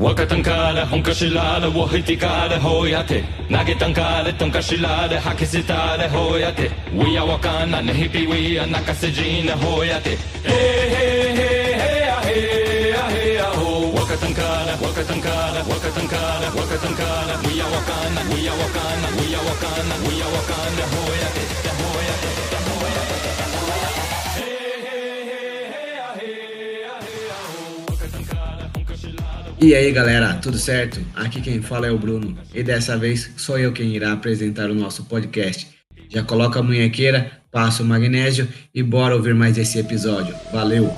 وكتنكال 0.00 0.86
حنك 0.88 1.12
شلال 1.12 1.76
وهتكال 1.76 2.52
هوياتي 2.52 3.24
ناجي 3.48 3.74
تنكال 3.74 4.38
تنك 4.38 4.60
شلال 4.60 5.18
حكي 5.18 5.46
ستال 5.46 6.00
هوياتي 6.14 6.70
ويا 6.94 7.20
وكانا 7.20 7.80
نهيبي 7.80 8.26
ويا 8.26 8.66
نكسجين 8.66 9.50
هوياتي 9.50 10.16
هي 10.46 10.90
هي 10.96 11.74
هي 11.74 12.10
هي 12.24 12.94
هي 13.08 13.40
هو 13.42 13.86
وكتنكال 13.88 14.68
وكتنكال 14.82 15.54
وكتنكال 15.70 16.42
وكتنكال 16.58 17.28
ويا 17.46 17.64
وكانا 17.74 18.20
ويا 18.32 18.52
وكانا 18.52 19.08
ويا 19.18 19.38
وكانا 19.38 19.94
ويا 20.06 20.26
وكانا 20.34 20.84
هوياتي 20.94 21.44
E 29.64 29.74
aí 29.74 29.90
galera, 29.92 30.38
tudo 30.42 30.58
certo? 30.58 31.00
Aqui 31.14 31.40
quem 31.40 31.62
fala 31.62 31.86
é 31.86 31.90
o 31.90 31.98
Bruno 31.98 32.36
e 32.52 32.62
dessa 32.62 32.98
vez 32.98 33.32
sou 33.38 33.58
eu 33.58 33.72
quem 33.72 33.96
irá 33.96 34.12
apresentar 34.12 34.70
o 34.70 34.74
nosso 34.74 35.06
podcast. 35.06 35.74
Já 36.10 36.22
coloca 36.22 36.58
a 36.60 36.62
munhequeira, 36.62 37.42
passa 37.50 37.82
o 37.82 37.86
magnésio 37.86 38.46
e 38.74 38.82
bora 38.82 39.16
ouvir 39.16 39.34
mais 39.34 39.56
esse 39.56 39.78
episódio. 39.78 40.36
Valeu! 40.52 40.90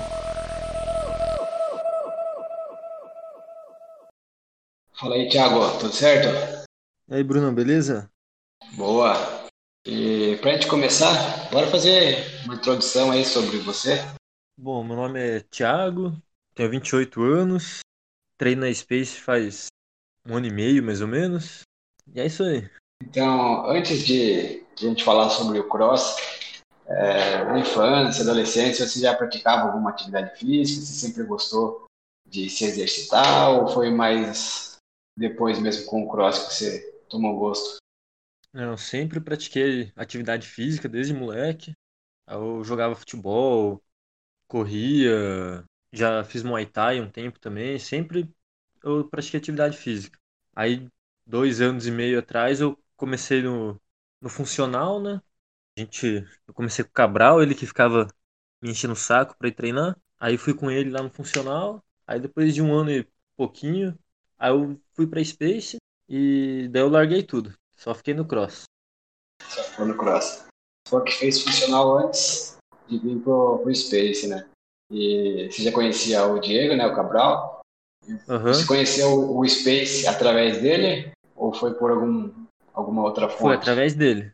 Fala 4.98 5.14
aí, 5.14 5.28
Thiago, 5.28 5.78
tudo 5.78 5.92
certo? 5.92 6.66
E 7.08 7.14
aí, 7.14 7.22
Bruno, 7.22 7.52
beleza? 7.52 8.10
Boa. 8.72 9.14
E 9.86 10.38
pra 10.40 10.54
gente 10.54 10.66
começar, 10.66 11.48
bora 11.52 11.68
fazer 11.68 12.42
uma 12.44 12.56
introdução 12.56 13.12
aí 13.12 13.24
sobre 13.24 13.58
você. 13.58 14.04
Bom, 14.58 14.82
meu 14.82 14.96
nome 14.96 15.20
é 15.20 15.40
Thiago, 15.52 16.20
tenho 16.52 16.70
28 16.70 17.22
anos, 17.22 17.78
treino 18.38 18.62
na 18.62 18.72
Space 18.72 19.20
faz 19.20 19.66
um 20.26 20.36
ano 20.36 20.46
e 20.46 20.52
meio, 20.52 20.82
mais 20.82 21.00
ou 21.00 21.08
menos. 21.08 21.62
E 22.14 22.20
é 22.20 22.26
isso 22.26 22.42
aí. 22.42 22.68
Então, 23.02 23.68
antes 23.68 24.04
de 24.04 24.66
de 24.76 24.86
a 24.86 24.88
gente 24.90 25.02
falar 25.02 25.30
sobre 25.30 25.58
o 25.58 25.68
cross, 25.68 26.16
é, 26.86 27.44
na 27.44 27.58
infância, 27.58 28.22
adolescência, 28.22 28.86
você 28.86 29.00
já 29.00 29.16
praticava 29.16 29.66
alguma 29.66 29.90
atividade 29.90 30.38
física? 30.38 30.82
Você 30.82 30.92
sempre 30.92 31.24
gostou 31.24 31.86
de 32.28 32.50
se 32.50 32.64
exercitar 32.64 33.50
ou 33.50 33.68
foi 33.68 33.90
mais 33.90 34.76
depois 35.16 35.58
mesmo 35.58 35.86
com 35.86 36.02
o 36.02 36.08
cross 36.08 36.46
que 36.46 36.54
você 36.54 37.04
tomou 37.08 37.38
gosto? 37.38 37.78
Eu 38.52 38.76
sempre 38.76 39.18
pratiquei 39.18 39.92
atividade 39.96 40.46
física 40.46 40.88
desde 40.88 41.14
moleque. 41.14 41.72
Eu 42.28 42.62
jogava 42.62 42.94
futebol, 42.94 43.80
corria, 44.46 45.64
já 45.92 46.24
fiz 46.24 46.42
Muay 46.42 46.66
Thai 46.66 47.00
um 47.00 47.10
tempo 47.10 47.38
também. 47.38 47.78
Sempre 47.78 48.32
eu 48.82 49.08
pratiquei 49.08 49.38
atividade 49.38 49.76
física. 49.76 50.18
Aí, 50.54 50.88
dois 51.26 51.60
anos 51.60 51.86
e 51.86 51.90
meio 51.90 52.18
atrás, 52.18 52.60
eu 52.60 52.78
comecei 52.96 53.42
no, 53.42 53.80
no 54.20 54.28
funcional, 54.28 55.00
né? 55.00 55.20
A 55.76 55.80
gente, 55.80 56.26
eu 56.46 56.54
comecei 56.54 56.84
com 56.84 56.90
o 56.90 56.94
Cabral, 56.94 57.42
ele 57.42 57.54
que 57.54 57.66
ficava 57.66 58.06
me 58.62 58.70
enchendo 58.70 58.94
o 58.94 58.96
saco 58.96 59.36
para 59.36 59.48
ir 59.48 59.52
treinar. 59.52 59.98
Aí 60.18 60.38
fui 60.38 60.54
com 60.54 60.70
ele 60.70 60.90
lá 60.90 61.02
no 61.02 61.10
funcional. 61.10 61.84
Aí 62.06 62.20
depois 62.20 62.54
de 62.54 62.62
um 62.62 62.72
ano 62.72 62.90
e 62.90 63.06
pouquinho, 63.36 63.98
aí 64.38 64.50
eu 64.50 64.80
fui 64.94 65.06
pra 65.06 65.22
Space 65.22 65.76
e 66.08 66.68
daí 66.70 66.82
eu 66.82 66.88
larguei 66.88 67.22
tudo. 67.22 67.54
Só 67.76 67.94
fiquei 67.94 68.14
no 68.14 68.26
cross. 68.26 68.62
Só 69.42 69.62
ficou 69.64 69.86
no 69.86 69.96
cross. 69.96 70.46
Foi 70.88 71.02
que 71.04 71.12
fez 71.12 71.42
funcional 71.42 71.98
antes 71.98 72.56
de 72.88 72.98
vir 72.98 73.20
pro, 73.20 73.58
pro 73.58 73.74
Space, 73.74 74.26
né? 74.26 74.48
E 74.90 75.48
você 75.50 75.62
já 75.62 75.72
conhecia 75.72 76.24
o 76.26 76.38
Diego, 76.38 76.76
né? 76.76 76.86
O 76.86 76.94
Cabral. 76.94 77.60
Aham. 78.28 78.54
Você 78.54 78.66
conheceu 78.66 79.36
o, 79.36 79.46
Space 79.48 80.06
através 80.06 80.60
dele? 80.60 81.12
Ou 81.34 81.52
foi 81.52 81.74
por 81.74 81.90
algum, 81.90 82.32
alguma 82.72 83.02
outra 83.02 83.28
fonte? 83.28 83.40
Foi 83.40 83.54
através 83.54 83.94
dele. 83.94 84.32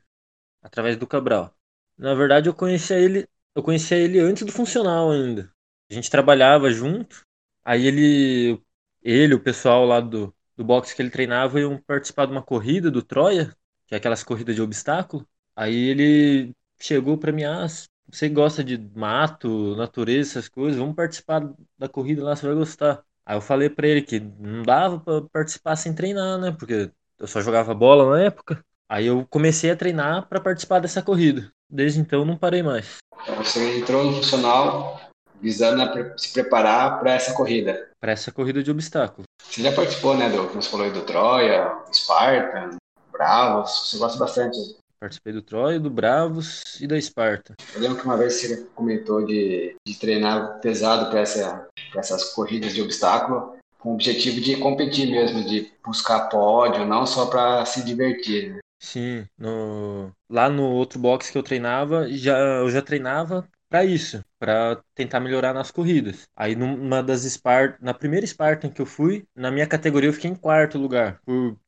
Através 0.62 0.96
do 0.96 1.06
Cabral. 1.06 1.54
Na 1.96 2.14
verdade, 2.14 2.48
eu 2.48 2.54
conhecia 2.54 2.98
ele, 2.98 3.26
eu 3.54 3.62
conhecia 3.62 3.96
ele 3.96 4.18
antes 4.18 4.44
do 4.44 4.52
funcional 4.52 5.10
ainda. 5.10 5.52
A 5.90 5.94
gente 5.94 6.10
trabalhava 6.10 6.70
junto. 6.70 7.24
Aí 7.64 7.86
ele, 7.86 8.60
ele, 9.02 9.34
o 9.34 9.40
pessoal 9.40 9.84
lá 9.84 10.00
do, 10.00 10.34
do 10.56 10.64
boxe 10.64 10.94
que 10.94 11.02
ele 11.02 11.10
treinava, 11.10 11.60
iam 11.60 11.78
participar 11.78 12.26
de 12.26 12.32
uma 12.32 12.42
corrida 12.42 12.90
do 12.90 13.02
Troia, 13.02 13.54
que 13.86 13.94
é 13.94 13.98
aquelas 13.98 14.22
corridas 14.22 14.54
de 14.54 14.62
obstáculo. 14.62 15.26
Aí 15.54 15.88
ele 15.88 16.54
chegou 16.80 17.16
pra 17.18 17.32
mim, 17.32 17.44
ah, 17.44 17.66
você 18.12 18.28
gosta 18.28 18.62
de 18.62 18.78
mato, 18.94 19.74
natureza, 19.74 20.32
essas 20.32 20.48
coisas, 20.48 20.78
vamos 20.78 20.94
participar 20.94 21.42
da 21.78 21.88
corrida 21.88 22.22
lá, 22.22 22.36
você 22.36 22.46
vai 22.46 22.54
gostar. 22.54 23.02
Aí 23.24 23.36
eu 23.36 23.40
falei 23.40 23.70
pra 23.70 23.86
ele 23.86 24.02
que 24.02 24.20
não 24.20 24.62
dava 24.62 25.00
pra 25.00 25.22
participar 25.32 25.76
sem 25.76 25.94
treinar, 25.94 26.38
né? 26.38 26.54
Porque 26.56 26.90
eu 27.18 27.26
só 27.26 27.40
jogava 27.40 27.72
bola 27.72 28.10
na 28.10 28.22
época. 28.22 28.62
Aí 28.88 29.06
eu 29.06 29.26
comecei 29.30 29.70
a 29.70 29.76
treinar 29.76 30.28
pra 30.28 30.40
participar 30.40 30.80
dessa 30.80 31.00
corrida. 31.00 31.50
Desde 31.70 32.00
então 32.00 32.24
não 32.24 32.36
parei 32.36 32.62
mais. 32.62 32.98
Você 33.38 33.78
entrou 33.78 34.04
no 34.04 34.12
funcional 34.12 35.00
visando 35.40 35.82
se 36.18 36.32
preparar 36.32 37.00
para 37.00 37.14
essa 37.14 37.32
corrida. 37.32 37.88
Pra 37.98 38.12
essa 38.12 38.30
corrida 38.30 38.62
de 38.62 38.70
obstáculo. 38.70 39.24
Você 39.42 39.62
já 39.62 39.72
participou, 39.72 40.16
né, 40.16 40.28
do, 40.28 40.46
como 40.48 40.60
você 40.60 40.68
falou 40.68 40.86
aí, 40.86 40.92
do 40.92 41.02
Troia, 41.02 41.72
Spartan, 41.92 42.76
Bravos, 43.10 43.88
você 43.88 43.98
gosta 43.98 44.18
bastante. 44.18 44.58
Participei 45.02 45.32
do 45.32 45.42
Troia, 45.42 45.80
do 45.80 45.90
Bravos 45.90 46.80
e 46.80 46.86
da 46.86 46.96
Esparta. 46.96 47.56
Eu 47.74 47.80
lembro 47.80 47.98
que 47.98 48.04
uma 48.04 48.16
vez 48.16 48.34
você 48.34 48.64
comentou 48.72 49.26
de, 49.26 49.74
de 49.84 49.98
treinar 49.98 50.60
pesado 50.60 51.10
para 51.10 51.18
essa, 51.18 51.66
pra 51.90 51.98
essas 51.98 52.32
corridas 52.32 52.72
de 52.72 52.80
obstáculo, 52.80 53.56
com 53.80 53.90
o 53.90 53.94
objetivo 53.94 54.40
de 54.40 54.54
competir 54.58 55.10
mesmo, 55.10 55.42
de 55.42 55.72
buscar 55.84 56.28
pódio, 56.28 56.86
não 56.86 57.04
só 57.04 57.26
para 57.26 57.64
se 57.66 57.84
divertir. 57.84 58.52
né? 58.52 58.58
Sim, 58.78 59.26
no... 59.36 60.12
lá 60.30 60.48
no 60.48 60.70
outro 60.70 61.00
box 61.00 61.32
que 61.32 61.36
eu 61.36 61.42
treinava, 61.42 62.08
já, 62.08 62.38
eu 62.38 62.70
já 62.70 62.80
treinava 62.80 63.44
pra 63.68 63.84
isso, 63.84 64.24
pra 64.38 64.80
tentar 64.94 65.18
melhorar 65.18 65.52
nas 65.52 65.72
corridas. 65.72 66.28
Aí 66.36 66.54
numa 66.54 67.02
das 67.02 67.22
Spartan, 67.22 67.76
na 67.80 67.92
primeira 67.92 68.24
Spartan 68.24 68.70
que 68.70 68.80
eu 68.80 68.86
fui, 68.86 69.24
na 69.34 69.50
minha 69.50 69.66
categoria 69.66 70.10
eu 70.10 70.14
fiquei 70.14 70.30
em 70.30 70.36
quarto 70.36 70.78
lugar, 70.78 71.20
por 71.24 71.58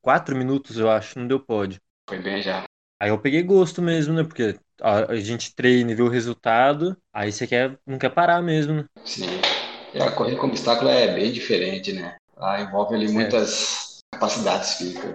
quatro 0.00 0.36
minutos 0.36 0.78
eu 0.78 0.88
acho, 0.88 1.18
não 1.18 1.26
deu 1.26 1.40
pódio. 1.40 1.80
Foi 2.10 2.18
bem 2.18 2.42
já. 2.42 2.64
Aí 3.00 3.08
eu 3.08 3.18
peguei 3.20 3.40
gosto 3.40 3.80
mesmo, 3.80 4.12
né? 4.12 4.24
Porque 4.24 4.58
a, 4.82 5.14
gente 5.14 5.54
treina 5.54 5.92
e 5.92 5.94
vê 5.94 6.02
o 6.02 6.08
resultado, 6.08 6.96
aí 7.12 7.30
você 7.30 7.46
quer, 7.46 7.78
não 7.86 7.98
quer 7.98 8.10
parar 8.10 8.42
mesmo, 8.42 8.74
né? 8.74 8.84
Sim. 9.04 9.28
E 9.94 10.02
a 10.02 10.10
corrida 10.10 10.36
com 10.36 10.48
obstáculo 10.48 10.90
é 10.90 11.14
bem 11.14 11.30
diferente, 11.30 11.92
né? 11.92 12.16
Ela 12.36 12.62
envolve 12.62 12.96
ali 12.96 13.06
muitas 13.12 13.98
capacidades 14.12 14.74
físicas. 14.74 15.14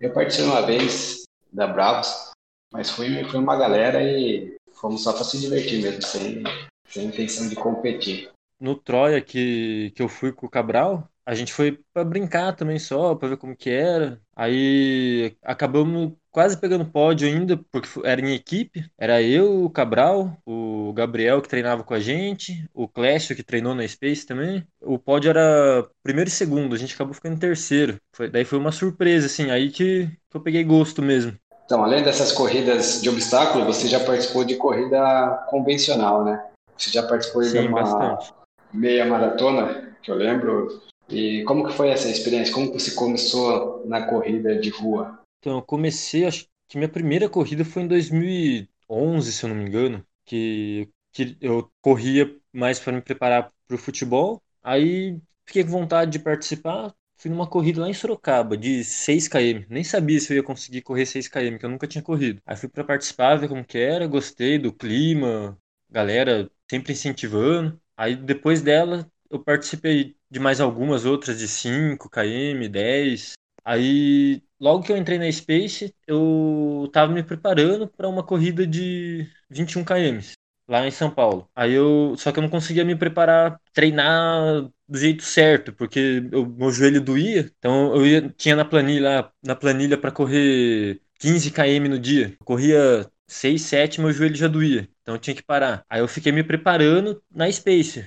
Eu 0.00 0.12
participei 0.12 0.50
uma 0.50 0.66
vez 0.66 1.22
da 1.52 1.68
Bravos, 1.68 2.32
mas 2.72 2.90
fui, 2.90 3.22
fui 3.22 3.38
uma 3.38 3.56
galera 3.56 4.02
e 4.02 4.56
fomos 4.72 5.04
só 5.04 5.12
para 5.12 5.22
se 5.22 5.38
divertir 5.38 5.80
mesmo, 5.80 6.02
sem, 6.02 6.42
sem 6.88 7.06
intenção 7.06 7.48
de 7.48 7.54
competir. 7.54 8.28
No 8.58 8.74
Troia 8.74 9.20
que, 9.20 9.92
que 9.94 10.02
eu 10.02 10.08
fui 10.08 10.32
com 10.32 10.46
o 10.46 10.50
Cabral, 10.50 11.08
a 11.28 11.34
gente 11.34 11.52
foi 11.52 11.78
pra 11.92 12.02
brincar 12.02 12.56
também 12.56 12.78
só, 12.78 13.14
pra 13.14 13.28
ver 13.28 13.36
como 13.36 13.54
que 13.54 13.68
era. 13.68 14.18
Aí 14.34 15.36
acabamos 15.42 16.14
quase 16.30 16.56
pegando 16.56 16.90
pódio 16.90 17.28
ainda, 17.28 17.60
porque 17.70 17.86
era 18.02 18.18
em 18.18 18.32
equipe. 18.32 18.90
Era 18.96 19.20
eu, 19.20 19.64
o 19.64 19.68
Cabral, 19.68 20.38
o 20.46 20.90
Gabriel 20.94 21.42
que 21.42 21.48
treinava 21.48 21.84
com 21.84 21.92
a 21.92 22.00
gente, 22.00 22.66
o 22.72 22.88
Clécio 22.88 23.36
que 23.36 23.42
treinou 23.42 23.74
na 23.74 23.86
Space 23.86 24.24
também. 24.24 24.66
O 24.80 24.98
pódio 24.98 25.28
era 25.28 25.86
primeiro 26.02 26.28
e 26.28 26.32
segundo, 26.32 26.74
a 26.74 26.78
gente 26.78 26.94
acabou 26.94 27.12
ficando 27.12 27.34
em 27.34 27.38
terceiro. 27.38 27.98
Foi, 28.16 28.30
daí 28.30 28.46
foi 28.46 28.58
uma 28.58 28.72
surpresa, 28.72 29.26
assim, 29.26 29.50
aí 29.50 29.70
que, 29.70 30.06
que 30.30 30.36
eu 30.36 30.40
peguei 30.40 30.64
gosto 30.64 31.02
mesmo. 31.02 31.36
Então, 31.66 31.84
além 31.84 32.02
dessas 32.02 32.32
corridas 32.32 33.02
de 33.02 33.10
obstáculo, 33.10 33.66
você 33.66 33.86
já 33.86 34.00
participou 34.00 34.46
de 34.46 34.56
corrida 34.56 35.44
convencional, 35.50 36.24
né? 36.24 36.42
Você 36.74 36.88
já 36.88 37.02
participou 37.02 37.42
de 37.42 37.50
Sim, 37.50 37.68
uma 37.68 37.82
bastante. 37.82 38.32
meia 38.72 39.04
maratona, 39.04 39.94
que 40.02 40.10
eu 40.10 40.14
lembro. 40.14 40.88
E 41.10 41.42
como 41.44 41.66
que 41.66 41.72
foi 41.72 41.88
essa 41.90 42.08
experiência? 42.08 42.52
Como 42.54 42.70
que 42.70 42.78
você 42.78 42.92
começou 42.94 43.86
na 43.86 44.06
corrida 44.06 44.58
de 44.60 44.70
rua? 44.70 45.18
Então, 45.40 45.56
eu 45.56 45.62
comecei, 45.62 46.26
acho 46.26 46.46
que 46.68 46.76
minha 46.76 46.88
primeira 46.88 47.28
corrida 47.28 47.64
foi 47.64 47.82
em 47.82 47.88
2011, 47.88 49.32
se 49.32 49.44
eu 49.44 49.48
não 49.48 49.56
me 49.56 49.64
engano, 49.68 50.06
que, 50.24 50.90
que 51.12 51.36
eu 51.40 51.70
corria 51.80 52.36
mais 52.52 52.78
para 52.80 52.92
me 52.92 53.00
preparar 53.02 53.52
para 53.66 53.74
o 53.76 53.78
futebol. 53.78 54.42
Aí 54.62 55.18
fiquei 55.46 55.64
com 55.64 55.70
vontade 55.70 56.10
de 56.12 56.18
participar. 56.18 56.94
Fui 57.16 57.30
numa 57.30 57.48
corrida 57.48 57.80
lá 57.80 57.88
em 57.88 57.94
Sorocaba, 57.94 58.56
de 58.56 58.84
6 58.84 59.26
km. 59.28 59.66
Nem 59.70 59.82
sabia 59.84 60.20
se 60.20 60.32
eu 60.32 60.36
ia 60.36 60.42
conseguir 60.42 60.82
correr 60.82 61.06
6 61.06 61.26
km, 61.28 61.58
que 61.58 61.66
eu 61.66 61.70
nunca 61.70 61.86
tinha 61.86 62.02
corrido. 62.02 62.40
Aí 62.46 62.56
fui 62.56 62.68
para 62.68 62.84
participar, 62.84 63.36
ver 63.36 63.48
como 63.48 63.64
que 63.64 63.78
era, 63.78 64.06
gostei 64.06 64.58
do 64.58 64.72
clima, 64.72 65.58
galera 65.90 66.50
sempre 66.70 66.92
incentivando. 66.92 67.80
Aí 67.96 68.14
depois 68.16 68.62
dela, 68.62 69.10
eu 69.30 69.38
participei 69.42 70.16
de 70.30 70.38
mais 70.40 70.60
algumas 70.60 71.04
outras 71.04 71.38
de 71.38 71.48
5 71.48 72.08
km, 72.10 72.68
10. 72.70 73.32
Aí, 73.64 74.42
logo 74.58 74.82
que 74.82 74.92
eu 74.92 74.96
entrei 74.96 75.18
na 75.18 75.30
Space, 75.30 75.94
eu 76.06 76.88
tava 76.92 77.12
me 77.12 77.22
preparando 77.22 77.86
para 77.88 78.08
uma 78.08 78.22
corrida 78.22 78.66
de 78.66 79.28
21 79.50 79.84
km. 79.84 80.20
lá 80.66 80.86
em 80.86 80.90
São 80.90 81.10
Paulo. 81.10 81.48
Aí 81.54 81.72
eu. 81.72 82.14
Só 82.16 82.32
que 82.32 82.38
eu 82.38 82.42
não 82.42 82.50
conseguia 82.50 82.84
me 82.84 82.96
preparar, 82.96 83.60
treinar 83.72 84.70
do 84.88 84.98
jeito 84.98 85.22
certo, 85.22 85.72
porque 85.72 86.20
o 86.32 86.46
meu 86.46 86.70
joelho 86.70 87.00
doía. 87.00 87.50
Então 87.58 87.94
eu 87.94 88.06
ia, 88.06 88.28
tinha 88.30 88.56
na 88.56 88.64
planilha, 88.64 89.30
na 89.42 89.54
planilha 89.54 89.98
para 89.98 90.10
correr 90.12 91.00
15 91.18 91.50
km 91.50 91.88
no 91.90 91.98
dia. 91.98 92.36
Eu 92.40 92.44
corria 92.44 93.10
6, 93.26 93.62
7, 93.62 94.00
meu 94.00 94.12
joelho 94.12 94.34
já 94.36 94.48
doía. 94.48 94.88
Então 95.02 95.14
eu 95.14 95.18
tinha 95.20 95.34
que 95.36 95.42
parar. 95.42 95.84
Aí 95.88 96.00
eu 96.00 96.08
fiquei 96.08 96.32
me 96.32 96.42
preparando 96.42 97.22
na 97.30 97.50
Space. 97.50 98.04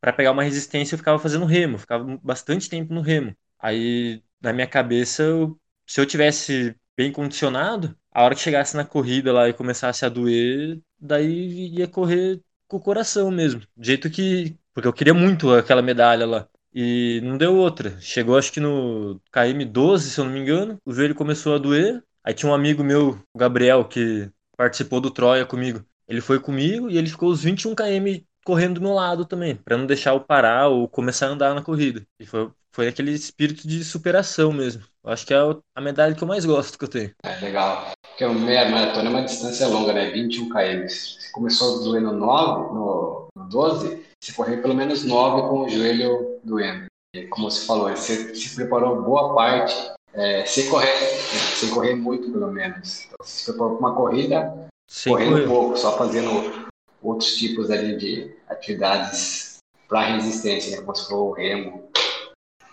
Para 0.00 0.12
pegar 0.12 0.32
uma 0.32 0.42
resistência, 0.42 0.94
eu 0.94 0.98
ficava 0.98 1.18
fazendo 1.18 1.44
remo, 1.44 1.78
ficava 1.78 2.18
bastante 2.22 2.68
tempo 2.68 2.92
no 2.92 3.00
remo. 3.00 3.34
Aí, 3.58 4.22
na 4.40 4.52
minha 4.52 4.66
cabeça, 4.66 5.22
eu, 5.22 5.58
se 5.86 6.00
eu 6.00 6.06
tivesse 6.06 6.76
bem 6.96 7.12
condicionado, 7.12 7.96
a 8.10 8.22
hora 8.24 8.34
que 8.34 8.40
chegasse 8.40 8.76
na 8.76 8.84
corrida 8.84 9.32
lá 9.32 9.48
e 9.48 9.54
começasse 9.54 10.04
a 10.04 10.08
doer, 10.08 10.80
daí 11.00 11.68
ia 11.74 11.88
correr 11.88 12.40
com 12.68 12.76
o 12.76 12.80
coração 12.80 13.30
mesmo. 13.30 13.60
Do 13.76 13.84
jeito 13.84 14.10
que. 14.10 14.56
Porque 14.74 14.88
eu 14.88 14.92
queria 14.92 15.14
muito 15.14 15.52
aquela 15.52 15.82
medalha 15.82 16.26
lá. 16.26 16.48
E 16.74 17.20
não 17.22 17.36
deu 17.36 17.54
outra. 17.56 17.98
Chegou 18.00 18.38
acho 18.38 18.52
que 18.52 18.60
no 18.60 19.20
KM12, 19.32 19.98
se 19.98 20.18
eu 20.18 20.24
não 20.24 20.32
me 20.32 20.40
engano, 20.40 20.78
o 20.84 20.92
joelho 20.92 21.14
começou 21.14 21.54
a 21.54 21.58
doer. 21.58 22.02
Aí 22.24 22.32
tinha 22.34 22.50
um 22.50 22.54
amigo 22.54 22.82
meu, 22.82 23.20
o 23.34 23.38
Gabriel, 23.38 23.84
que 23.84 24.30
participou 24.56 25.00
do 25.00 25.10
Troia 25.10 25.44
comigo. 25.44 25.84
Ele 26.08 26.20
foi 26.20 26.38
comigo 26.40 26.90
e 26.90 26.96
ele 26.96 27.08
ficou 27.10 27.30
os 27.30 27.42
21 27.42 27.74
km 27.74 28.22
correndo 28.44 28.74
do 28.74 28.80
meu 28.80 28.92
lado 28.92 29.24
também, 29.24 29.54
para 29.54 29.76
não 29.76 29.86
deixar 29.86 30.12
eu 30.12 30.20
parar 30.20 30.68
ou 30.68 30.88
começar 30.88 31.26
a 31.26 31.30
andar 31.30 31.54
na 31.54 31.62
corrida. 31.62 32.02
E 32.20 32.26
foi, 32.26 32.50
foi 32.72 32.88
aquele 32.88 33.12
espírito 33.12 33.66
de 33.66 33.84
superação 33.84 34.52
mesmo. 34.52 34.82
Eu 35.04 35.12
acho 35.12 35.26
que 35.26 35.34
é 35.34 35.38
a 35.74 35.80
medalha 35.80 36.14
que 36.14 36.22
eu 36.22 36.28
mais 36.28 36.44
gosto 36.44 36.78
que 36.78 36.84
eu 36.84 36.88
tenho. 36.88 37.10
É 37.24 37.40
legal. 37.40 37.92
Porque 38.08 38.24
o 38.24 38.34
meia 38.34 38.68
maratona 38.68 39.08
é 39.08 39.10
uma 39.10 39.24
distância 39.24 39.66
longa, 39.66 39.92
né? 39.92 40.10
21 40.10 40.48
km. 40.48 40.88
Você 40.88 41.32
começou 41.32 41.82
doendo 41.82 42.12
9, 42.12 42.74
no, 42.74 43.28
no 43.36 43.48
12, 43.48 44.02
você 44.22 44.32
correu 44.32 44.60
pelo 44.62 44.74
menos 44.74 45.04
9 45.04 45.48
com 45.48 45.60
o 45.62 45.68
joelho 45.68 46.38
doendo. 46.44 46.86
E 47.14 47.26
como 47.26 47.50
você 47.50 47.66
falou, 47.66 47.90
você 47.90 48.34
se 48.34 48.54
preparou 48.54 49.02
boa 49.02 49.34
parte 49.34 49.74
é, 50.14 50.44
sem 50.44 50.68
correr, 50.68 50.96
sem 51.56 51.70
correr 51.70 51.94
muito 51.94 52.30
pelo 52.30 52.50
menos. 52.50 53.06
Então, 53.06 53.16
você 53.20 53.38
se 53.38 53.44
preparou 53.44 53.76
para 53.76 53.86
uma 53.86 53.96
corrida 53.96 54.68
sem 54.88 55.12
correndo 55.12 55.32
correr. 55.32 55.46
pouco, 55.46 55.76
só 55.76 55.96
fazendo 55.96 56.61
outros 57.02 57.34
tipos 57.36 57.70
ali 57.70 57.96
de 57.96 58.34
atividades 58.48 59.58
para 59.88 60.14
resistência, 60.14 60.76
né? 60.76 60.82
como 60.82 60.96
se 60.96 61.08
for 61.08 61.22
o 61.22 61.32
remo. 61.32 61.90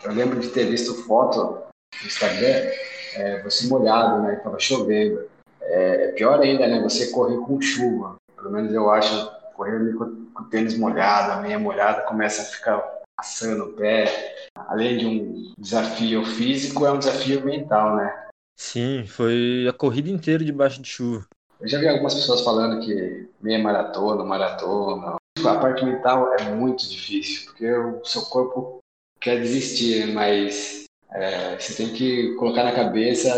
Eu 0.04 0.14
lembro 0.14 0.40
de 0.40 0.50
ter 0.50 0.66
visto 0.66 0.94
foto 1.04 1.64
no 2.02 2.08
Instagram, 2.08 2.72
é, 3.16 3.42
você 3.44 3.68
molhado, 3.68 4.22
né? 4.22 4.36
Tava 4.38 4.58
chovendo. 4.60 5.28
É, 5.62 6.06
é, 6.06 6.12
pior 6.14 6.40
ainda, 6.40 6.66
né? 6.68 6.81
Você 6.81 7.12
correr 7.12 7.38
com 7.40 7.60
chuva. 7.60 8.16
Pelo 8.36 8.52
menos 8.52 8.74
eu 8.74 8.90
acho, 8.90 9.30
correr 9.56 9.94
com, 9.94 10.26
com 10.34 10.44
o 10.44 10.46
tênis 10.46 10.78
molhado, 10.78 11.34
a 11.34 11.42
meia 11.42 11.60
molhada, 11.60 12.04
começa 12.04 12.42
a 12.42 12.46
ficar 12.46 13.00
assando 13.18 13.66
o 13.66 13.74
pé. 13.74 14.48
Além 14.56 14.98
de 14.98 15.06
um 15.06 15.54
desafio 15.58 16.25
físico, 16.25 16.86
é 16.86 16.92
um 16.92 17.00
desafio 17.00 17.44
mental, 17.44 17.98
né? 17.98 18.28
Sim, 18.56 19.06
foi 19.06 19.68
a 19.70 19.74
corrida 19.74 20.10
inteira 20.10 20.44
debaixo 20.44 20.82
de 20.82 20.88
chuva. 20.88 21.25
Eu 21.60 21.68
já 21.68 21.78
vi 21.78 21.88
algumas 21.88 22.14
pessoas 22.14 22.42
falando 22.42 22.80
que 22.80 23.30
meia 23.42 23.60
maratona, 23.60 24.24
maratona, 24.24 25.16
a 25.38 25.60
parte 25.60 25.84
mental 25.84 26.34
é 26.34 26.44
muito 26.56 26.88
difícil, 26.88 27.46
porque 27.46 27.72
o 27.72 28.04
seu 28.06 28.24
corpo 28.24 28.80
quer 29.20 29.42
desistir, 29.42 30.08
mas 30.14 30.86
é, 31.12 31.58
você 31.58 31.76
tem 31.76 31.94
que 31.94 32.34
colocar 32.36 32.64
na 32.64 32.72
cabeça, 32.72 33.30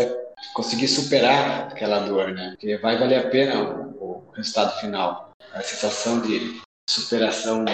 conseguir 0.54 0.88
superar 0.88 1.68
aquela 1.68 2.00
dor, 2.00 2.32
né? 2.32 2.50
Porque 2.50 2.76
vai 2.78 2.98
valer 2.98 3.26
a 3.26 3.30
pena 3.30 3.62
o, 3.62 4.28
o 4.28 4.30
resultado 4.34 4.78
final. 4.80 5.30
A 5.52 5.60
sensação 5.60 6.20
de 6.20 6.60
superação 6.88 7.64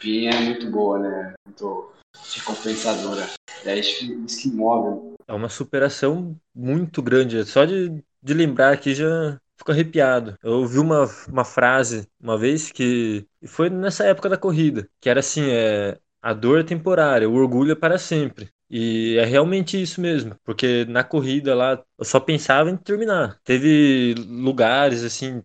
fim 0.00 0.26
é 0.26 0.40
muito 0.40 0.70
boa, 0.70 0.98
né? 0.98 1.34
Muito 1.46 1.92
recompensadora. 2.34 3.28
É 3.64 3.78
isso 3.78 4.40
que 4.40 4.50
move. 4.50 5.14
É 5.28 5.32
uma 5.32 5.48
superação 5.48 6.36
muito 6.54 7.02
grande. 7.02 7.44
Só 7.44 7.64
de, 7.64 8.02
de 8.22 8.34
lembrar 8.34 8.72
aqui 8.72 8.94
já 8.94 9.38
fico 9.62 9.72
arrepiado. 9.72 10.36
Eu 10.42 10.52
ouvi 10.60 10.78
uma, 10.78 11.06
uma 11.28 11.44
frase 11.44 12.08
uma 12.20 12.36
vez 12.38 12.70
que 12.70 13.26
foi 13.46 13.70
nessa 13.70 14.04
época 14.04 14.28
da 14.28 14.36
corrida, 14.36 14.88
que 15.00 15.08
era 15.08 15.20
assim, 15.20 15.42
é, 15.50 15.98
a 16.20 16.32
dor 16.32 16.60
é 16.60 16.64
temporária, 16.64 17.28
o 17.28 17.34
orgulho 17.34 17.72
é 17.72 17.74
para 17.74 17.98
sempre. 17.98 18.50
E 18.70 19.16
é 19.18 19.24
realmente 19.24 19.80
isso 19.80 20.00
mesmo, 20.00 20.34
porque 20.44 20.84
na 20.86 21.04
corrida 21.04 21.54
lá 21.54 21.82
eu 21.98 22.04
só 22.04 22.18
pensava 22.18 22.70
em 22.70 22.76
terminar. 22.76 23.38
Teve 23.44 24.14
lugares 24.26 25.04
assim, 25.04 25.42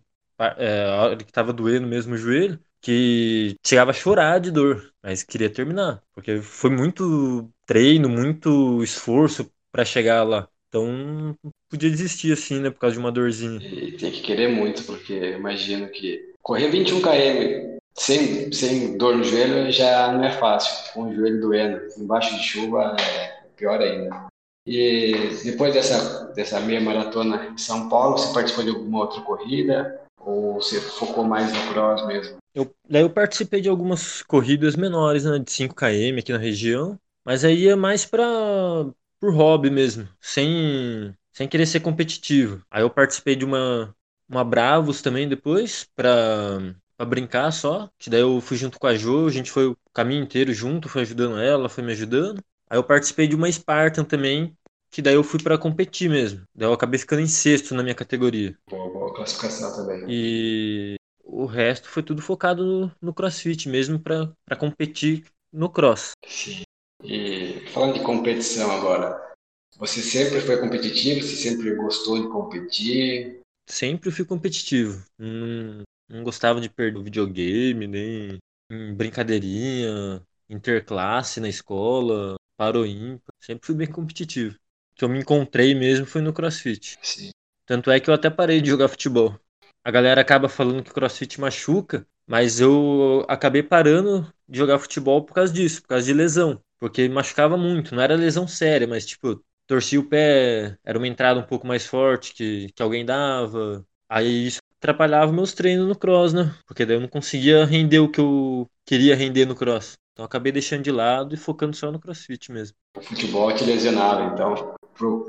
é, 0.58 0.86
a 0.86 0.96
hora 1.04 1.18
que 1.18 1.32
tava 1.32 1.52
doendo 1.54 1.88
mesmo 1.88 2.14
o 2.16 2.18
joelho, 2.18 2.60
que 2.82 3.56
chegava 3.66 3.92
a 3.92 3.94
chorar 3.94 4.40
de 4.40 4.52
dor, 4.52 4.94
mas 5.04 5.24
queria 5.24 5.50
terminar, 5.50 6.02
porque 6.14 6.42
foi 6.42 6.70
muito 6.70 7.52
treino, 7.66 8.08
muito 8.10 8.82
esforço 8.84 9.52
para 9.72 9.84
chegar 9.84 10.24
lá. 10.24 10.48
Então, 10.70 11.36
podia 11.70 11.90
desistir 11.90 12.34
assim, 12.34 12.60
né, 12.60 12.70
por 12.70 12.80
causa 12.80 12.94
de 12.94 13.00
uma 13.00 13.12
dorzinha. 13.12 13.60
E 13.62 13.94
tem 13.94 14.12
que 14.12 14.22
querer 14.22 14.50
muito, 14.50 14.84
porque 14.84 15.32
imagino 15.32 15.88
que 15.88 16.34
correr 16.42 16.70
21 16.70 17.02
km 17.02 17.78
sem, 17.94 18.52
sem 18.52 18.98
dor 18.98 19.18
no 19.18 19.24
joelho 19.24 19.72
já 19.72 20.12
não 20.12 20.24
é 20.24 20.32
fácil, 20.32 20.94
com 20.94 21.10
o 21.10 21.16
joelho 21.16 21.42
doendo, 21.42 21.82
embaixo 21.98 22.36
de 22.36 22.44
chuva 22.44 22.96
é 23.00 23.48
pior 23.56 23.82
ainda. 23.82 24.28
E 24.66 25.30
depois 25.46 25.74
dessa, 25.74 26.26
dessa 26.36 26.60
meia 26.60 26.82
maratona 26.82 27.48
em 27.48 27.58
São 27.58 27.88
Paulo, 27.88 28.18
você 28.18 28.34
participou 28.34 28.66
de 28.66 28.70
alguma 28.70 29.00
outra 29.00 29.22
corrida? 29.22 30.02
Ou 30.20 30.56
você 30.56 30.82
focou 30.82 31.24
mais 31.24 31.52
no 31.54 31.74
cross 31.74 32.06
mesmo? 32.06 32.38
Eu, 32.54 32.70
daí 32.88 33.02
eu 33.02 33.10
participei 33.10 33.62
de 33.62 33.70
algumas 33.70 34.22
corridas 34.22 34.76
menores, 34.76 35.24
né, 35.24 35.40
de 35.40 35.50
5 35.50 35.74
km 35.74 36.20
aqui 36.20 36.34
na 36.34 36.38
região, 36.38 37.00
mas 37.24 37.46
aí 37.46 37.68
é 37.68 37.76
mais 37.76 38.06
para 38.06 38.86
por 39.20 39.34
hobby 39.34 39.70
mesmo, 39.70 40.08
sem, 40.22 41.16
sem 41.34 41.48
querer 41.48 41.66
ser 41.66 41.80
competitivo. 41.82 42.64
Aí 42.70 42.82
eu 42.84 42.90
participei 42.90 43.36
de 43.36 43.46
uma, 43.46 43.96
uma 44.30 44.44
Bravos 44.44 45.02
também 45.02 45.28
depois, 45.28 45.86
para 45.96 46.60
pra 46.98 47.06
brincar 47.06 47.52
só. 47.52 47.90
Que 47.98 48.10
daí 48.10 48.22
eu 48.22 48.42
fui 48.42 48.58
junto 48.58 48.80
com 48.80 48.88
a 48.88 48.96
Jo, 48.96 49.28
a 49.28 49.32
gente 49.32 49.52
foi 49.52 49.68
o 49.68 49.78
caminho 49.94 50.24
inteiro 50.24 50.52
junto, 50.54 50.90
foi 50.90 51.04
ajudando 51.04 51.38
ela, 51.38 51.70
foi 51.70 51.84
me 51.84 51.92
ajudando. 51.92 52.42
Aí 52.70 52.78
eu 52.78 52.84
participei 52.84 53.28
de 53.28 53.36
uma 53.36 53.52
Spartan 53.52 54.04
também, 54.04 54.58
que 54.92 55.02
daí 55.02 55.14
eu 55.14 55.24
fui 55.24 55.42
para 55.42 55.58
competir 55.58 56.10
mesmo. 56.10 56.44
Daí 56.56 56.68
eu 56.68 56.74
acabei 56.74 57.00
ficando 57.00 57.22
em 57.22 57.28
sexto 57.28 57.76
na 57.76 57.84
minha 57.84 57.96
categoria. 57.96 58.58
Boa, 58.70 58.92
boa 58.92 59.14
classificação 59.14 59.74
também. 59.76 60.04
E 60.08 60.96
o 61.24 61.46
resto 61.46 61.88
foi 61.88 62.02
tudo 62.04 62.22
focado 62.22 62.66
no, 62.66 62.92
no 63.02 63.14
crossfit 63.14 63.70
mesmo, 63.70 64.00
para 64.00 64.56
competir 64.58 65.26
no 65.54 65.70
cross. 65.70 66.12
Sim. 66.28 66.64
E 67.04 67.62
falando 67.72 67.94
de 67.94 68.04
competição 68.04 68.72
agora, 68.72 69.34
você 69.78 70.02
sempre 70.02 70.42
foi 70.42 70.60
competitivo? 70.60 71.22
Você 71.22 71.36
sempre 71.36 71.76
gostou 71.76 72.22
de 72.22 72.30
competir? 72.30 73.42
Sempre 73.68 74.12
fui 74.12 74.26
competitivo. 74.26 75.06
Não, 75.18 75.84
não 76.10 76.24
gostava 76.24 76.60
de 76.60 76.70
perder 76.70 77.04
videogame, 77.04 77.88
nem 77.88 78.38
em 78.72 78.94
brincadeirinha, 78.94 80.22
interclasse 80.50 81.40
na 81.40 81.50
escola, 81.50 82.36
para 82.58 82.80
o 82.80 82.86
ímpar. 82.86 83.34
Sempre 83.40 83.68
fui 83.68 83.76
bem 83.76 83.88
competitivo. 83.88 84.56
O 84.56 84.96
que 84.96 85.06
eu 85.06 85.10
me 85.10 85.20
encontrei 85.20 85.76
mesmo 85.76 86.06
foi 86.06 86.22
no 86.22 86.34
crossfit. 86.34 86.98
Sim. 87.02 87.30
Tanto 87.66 87.92
é 87.92 88.00
que 88.00 88.10
eu 88.10 88.14
até 88.14 88.30
parei 88.30 88.60
de 88.60 88.70
jogar 88.70 88.88
futebol. 88.88 89.40
A 89.84 89.92
galera 89.92 90.20
acaba 90.20 90.50
falando 90.50 90.84
que 90.84 90.92
crossfit 90.92 91.40
machuca, 91.40 92.06
mas 92.26 92.60
eu 92.60 93.24
acabei 93.28 93.62
parando 93.62 94.34
de 94.50 94.58
jogar 94.58 94.80
futebol 94.80 95.24
por 95.24 95.34
causa 95.34 95.54
disso, 95.54 95.82
por 95.82 95.90
causa 95.90 96.06
de 96.06 96.14
lesão. 96.14 96.62
Porque 96.80 97.10
machucava 97.10 97.58
muito, 97.58 97.96
não 97.96 98.04
era 98.04 98.16
lesão 98.16 98.48
séria, 98.48 98.88
mas 98.88 99.06
tipo, 99.06 99.44
torcia 99.66 100.00
o 100.00 100.08
pé, 100.08 100.78
era 100.84 100.98
uma 100.98 101.08
entrada 101.08 101.40
um 101.40 101.44
pouco 101.44 101.68
mais 101.68 101.86
forte 101.86 102.34
que, 102.34 102.72
que 102.74 102.82
alguém 102.82 103.06
dava. 103.06 103.86
Aí 104.10 104.48
isso 104.48 104.60
atrapalhava 104.80 105.32
meus 105.32 105.54
treinos 105.54 105.88
no 105.88 105.96
cross, 105.96 106.34
né? 106.34 106.54
Porque 106.66 106.86
daí 106.86 106.96
eu 106.96 107.02
não 107.02 107.08
conseguia 107.08 107.66
render 107.66 108.00
o 108.00 108.10
que 108.10 108.20
eu 108.20 108.70
queria 108.86 109.16
render 109.16 109.46
no 109.46 109.56
cross. 109.56 109.98
Então 110.14 110.26
acabei 110.26 110.52
deixando 110.52 110.84
de 110.84 110.92
lado 110.92 111.36
e 111.36 111.38
focando 111.38 111.76
só 111.76 111.92
no 111.92 112.00
crossfit 112.00 112.52
mesmo. 112.52 112.76
O 112.96 113.02
futebol 113.02 113.54
te 113.54 113.64
lesionava, 113.64 114.24
então, 114.34 114.76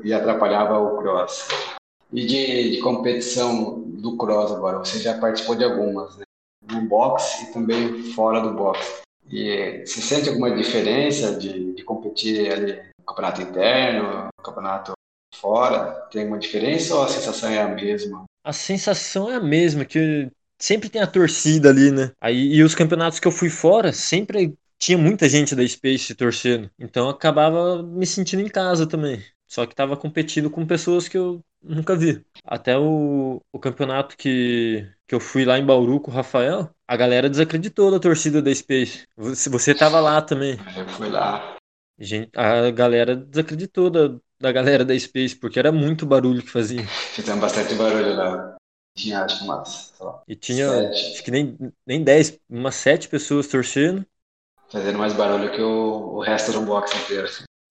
e 0.03 0.13
atrapalhava 0.13 0.79
o 0.79 0.99
cross. 0.99 1.49
E 2.13 2.25
de, 2.25 2.71
de 2.71 2.81
competição 2.81 3.81
do 3.81 4.17
cross 4.17 4.53
agora, 4.53 4.79
você 4.79 4.99
já 4.99 5.19
participou 5.19 5.55
de 5.55 5.65
algumas, 5.65 6.17
né? 6.17 6.25
No 6.71 6.83
boxe 6.83 7.45
e 7.45 7.53
também 7.53 8.03
fora 8.13 8.41
do 8.41 8.55
boxe. 8.55 9.03
E 9.31 9.85
você 9.85 10.01
sente 10.01 10.29
alguma 10.29 10.55
diferença 10.55 11.37
de, 11.37 11.75
de 11.75 11.83
competir 11.85 12.51
ali 12.51 12.73
no 12.99 13.05
campeonato 13.05 13.43
interno, 13.43 14.25
no 14.27 14.45
campeonato 14.45 14.93
fora? 15.35 16.07
Tem 16.11 16.27
uma 16.27 16.39
diferença 16.39 16.95
ou 16.95 17.03
a 17.03 17.09
sensação 17.09 17.51
é 17.51 17.61
a 17.61 17.69
mesma? 17.69 18.25
A 18.45 18.53
sensação 18.53 19.31
é 19.31 19.35
a 19.35 19.41
mesma, 19.41 19.85
que 19.85 20.31
sempre 20.59 20.89
tem 20.89 21.03
a 21.03 21.07
torcida 21.07 21.69
ali, 21.69 21.91
né? 21.91 22.13
Aí, 22.21 22.55
e 22.55 22.63
os 22.63 22.75
campeonatos 22.75 23.21
que 23.21 23.29
eu 23.29 23.33
fui 23.33 23.51
fora, 23.51 23.93
sempre 23.93 24.57
tinha 24.79 24.97
muita 24.97 25.29
gente 25.29 25.55
da 25.55 25.67
Space 25.67 26.15
torcendo. 26.15 26.71
Então 26.79 27.05
eu 27.07 27.11
acabava 27.11 27.83
me 27.83 28.07
sentindo 28.07 28.43
em 28.43 28.49
casa 28.49 28.87
também. 28.87 29.23
só 29.47 29.67
que 29.67 29.75
tava 29.75 29.97
competindo 29.97 30.51
com 30.51 30.67
pessoas 30.67 31.09
que 31.09 31.19
eu 31.19 31.45
nunca 31.63 31.97
vi. 31.97 32.25
Até 32.45 32.79
o, 32.79 33.41
o 33.53 33.59
campeonato 33.59 34.17
que, 34.17 34.89
que 35.07 35.15
eu 35.15 35.21
fui 35.21 35.45
lá 35.45 35.59
em 35.59 35.67
Bauru 35.67 36.01
com 36.01 36.11
o 36.11 36.15
Rafael, 36.15 36.71
a 36.89 36.97
galera 36.97 37.29
desacreditou 37.29 37.91
da 37.91 38.01
torcida 38.01 38.41
da 38.41 38.55
Space. 38.55 39.07
Você, 39.15 39.51
você 39.51 39.75
tava 39.75 40.01
lá 40.01 40.23
também. 40.23 40.59
Eu 40.75 40.89
fui 40.89 41.11
lá. 41.11 41.57
Gente, 41.99 42.31
a 42.35 42.71
galera 42.71 43.15
desacreditou 43.15 43.91
da, 43.91 44.19
da 44.41 44.51
galera 44.51 44.85
da 44.87 44.99
Space, 44.99 45.37
porque 45.37 45.59
era 45.59 45.71
muito 45.71 46.07
barulho 46.07 46.43
que 46.43 46.51
fazia. 46.51 46.87
Fizemos 46.87 47.41
bastante 47.43 47.75
barulho 47.75 48.15
lá. 48.17 48.57
Tinha, 48.97 49.23
acho 49.25 49.39
que 49.39 49.45
umas, 49.45 49.95
lá, 50.01 50.23
E 50.27 50.35
tinha, 50.35 50.67
Sete. 50.69 51.13
acho 51.13 51.23
que 51.23 51.31
nem, 51.31 51.57
nem 51.87 52.03
10, 52.03 52.39
umas 52.49 52.75
7 52.77 53.09
pessoas 53.09 53.47
torcendo, 53.47 54.05
fazendo 54.71 54.99
mais 54.99 55.13
barulho 55.13 55.53
que 55.53 55.61
o, 55.61 56.17
o 56.17 56.21
resto 56.21 56.53
do 56.53 56.63
box 56.63 56.95
inteiro. 56.97 57.29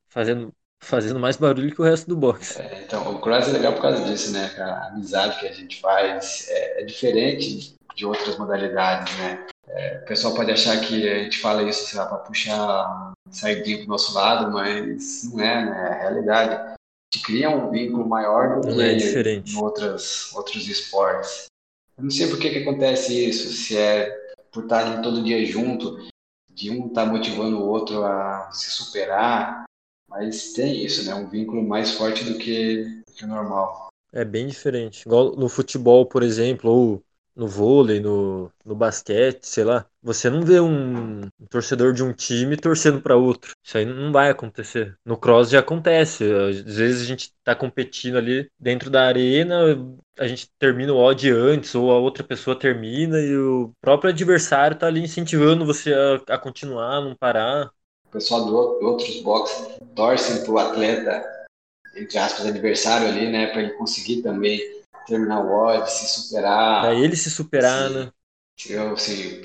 fazendo, 0.10 0.54
fazendo 0.82 1.20
mais 1.20 1.38
barulho 1.38 1.74
que 1.74 1.82
o 1.82 1.84
resto 1.84 2.08
do 2.08 2.16
box. 2.16 2.60
É, 2.60 2.84
então, 2.84 3.16
o 3.16 3.20
cross 3.20 3.50
é 3.50 3.52
legal 3.52 3.74
por 3.74 3.82
causa 3.82 4.04
disso, 4.06 4.32
né? 4.32 4.46
A 4.58 4.88
amizade 4.88 5.40
que 5.40 5.48
a 5.48 5.52
gente 5.52 5.82
faz 5.82 6.48
é, 6.50 6.82
é 6.82 6.86
diferente 6.86 7.77
de 7.98 8.06
outras 8.06 8.38
modalidades, 8.38 9.14
né? 9.18 9.46
É, 9.68 10.02
o 10.04 10.06
pessoal 10.06 10.36
pode 10.36 10.52
achar 10.52 10.80
que 10.80 11.10
a 11.10 11.24
gente 11.24 11.40
fala 11.40 11.64
isso, 11.64 11.88
sei 11.88 12.00
lá, 12.00 12.06
para 12.06 12.20
puxar 12.20 13.14
sardinha 13.30 13.80
pro 13.80 13.88
nosso 13.88 14.14
lado, 14.14 14.52
mas 14.52 15.30
não 15.34 15.44
é, 15.44 15.66
né? 15.66 15.72
É 15.72 15.94
a 15.94 16.00
realidade. 16.02 16.56
A 16.56 16.76
gente 17.14 17.26
cria 17.26 17.50
um 17.50 17.70
vínculo 17.72 18.08
maior 18.08 18.62
do 18.62 18.68
Não 18.68 18.76
que 18.76 18.82
é 18.82 18.96
diferente. 18.96 19.54
em 19.54 19.58
outras, 19.62 20.32
outros 20.34 20.68
esportes. 20.68 21.46
Eu 21.98 22.04
não 22.04 22.12
sei 22.12 22.28
por 22.28 22.40
que, 22.40 22.52
que 22.52 22.60
acontece 22.60 23.28
isso, 23.28 23.50
se 23.52 23.76
é 23.76 24.16
por 24.52 24.64
estarem 24.64 25.02
todo 25.02 25.24
dia 25.24 25.44
junto, 25.46 25.98
de 26.50 26.70
um 26.70 26.88
estar 26.88 27.06
motivando 27.06 27.60
o 27.60 27.68
outro 27.68 28.04
a 28.04 28.50
se 28.52 28.70
superar, 28.70 29.64
mas 30.08 30.54
tem 30.54 30.86
isso, 30.86 31.04
né? 31.06 31.16
Um 31.16 31.28
vínculo 31.28 31.68
mais 31.68 31.92
forte 31.92 32.24
do 32.24 32.38
que, 32.38 32.84
do 33.08 33.14
que 33.14 33.26
o 33.26 33.28
normal. 33.28 33.88
É 34.14 34.24
bem 34.24 34.48
diferente. 34.48 35.02
Igual 35.06 35.36
no 35.36 35.50
futebol, 35.50 36.06
por 36.06 36.24
exemplo, 36.24 36.72
ou 36.72 37.04
no 37.38 37.48
vôlei, 37.48 38.00
no, 38.00 38.52
no 38.66 38.76
basquete, 38.76 39.46
sei 39.46 39.64
lá. 39.64 39.86
Você 40.02 40.30
não 40.30 40.42
vê 40.42 40.60
um, 40.60 41.22
torcedor 41.50 41.94
de 41.94 42.04
um 42.04 42.12
time 42.12 42.58
torcendo 42.58 43.00
para 43.00 43.16
outro. 43.16 43.52
Isso 43.64 43.78
aí 43.78 43.86
não 43.86 44.12
vai 44.12 44.30
acontecer. 44.30 44.98
No 45.06 45.16
cross 45.16 45.50
já 45.50 45.60
acontece. 45.60 46.24
Às 46.24 46.76
vezes 46.76 47.04
a 47.04 47.06
gente 47.06 47.32
tá 47.44 47.56
competindo 47.56 48.18
ali 48.18 48.50
dentro 48.60 48.90
da 48.90 49.04
arena, 49.06 49.56
a 50.18 50.28
gente 50.28 50.50
termina 50.58 50.92
o 50.92 50.98
odd 50.98 51.30
antes, 51.30 51.76
ou 51.76 51.92
a 51.92 52.00
outra 52.00 52.24
pessoa 52.24 52.58
termina, 52.58 53.20
e 53.20 53.38
o 53.38 53.72
próprio 53.80 54.10
adversário 54.10 54.78
tá 54.78 54.88
ali 54.88 55.02
incentivando 55.02 55.66
você 55.66 55.94
a, 55.94 56.34
a 56.34 56.38
continuar, 56.40 57.02
não 57.02 57.16
parar. 57.16 57.70
O 58.08 58.10
pessoal 58.10 58.46
de 58.46 58.52
ou- 58.52 58.84
outros 58.84 59.22
boxes 59.22 59.78
torcem 59.96 60.44
pro 60.44 60.58
atleta, 60.58 61.24
entre 61.96 62.18
aspas, 62.18 62.48
adversário 62.48 63.08
ali, 63.08 63.30
né? 63.30 63.48
Para 63.48 63.62
ele 63.62 63.74
conseguir 63.74 64.24
também 64.24 64.60
terminar 65.08 65.42
o 65.42 65.86
se 65.86 66.08
superar. 66.08 66.82
Pra 66.82 66.94
ele 66.94 67.16
se 67.16 67.32
superar, 67.32 67.90
Sim. 67.90 67.96
né? 67.96 68.12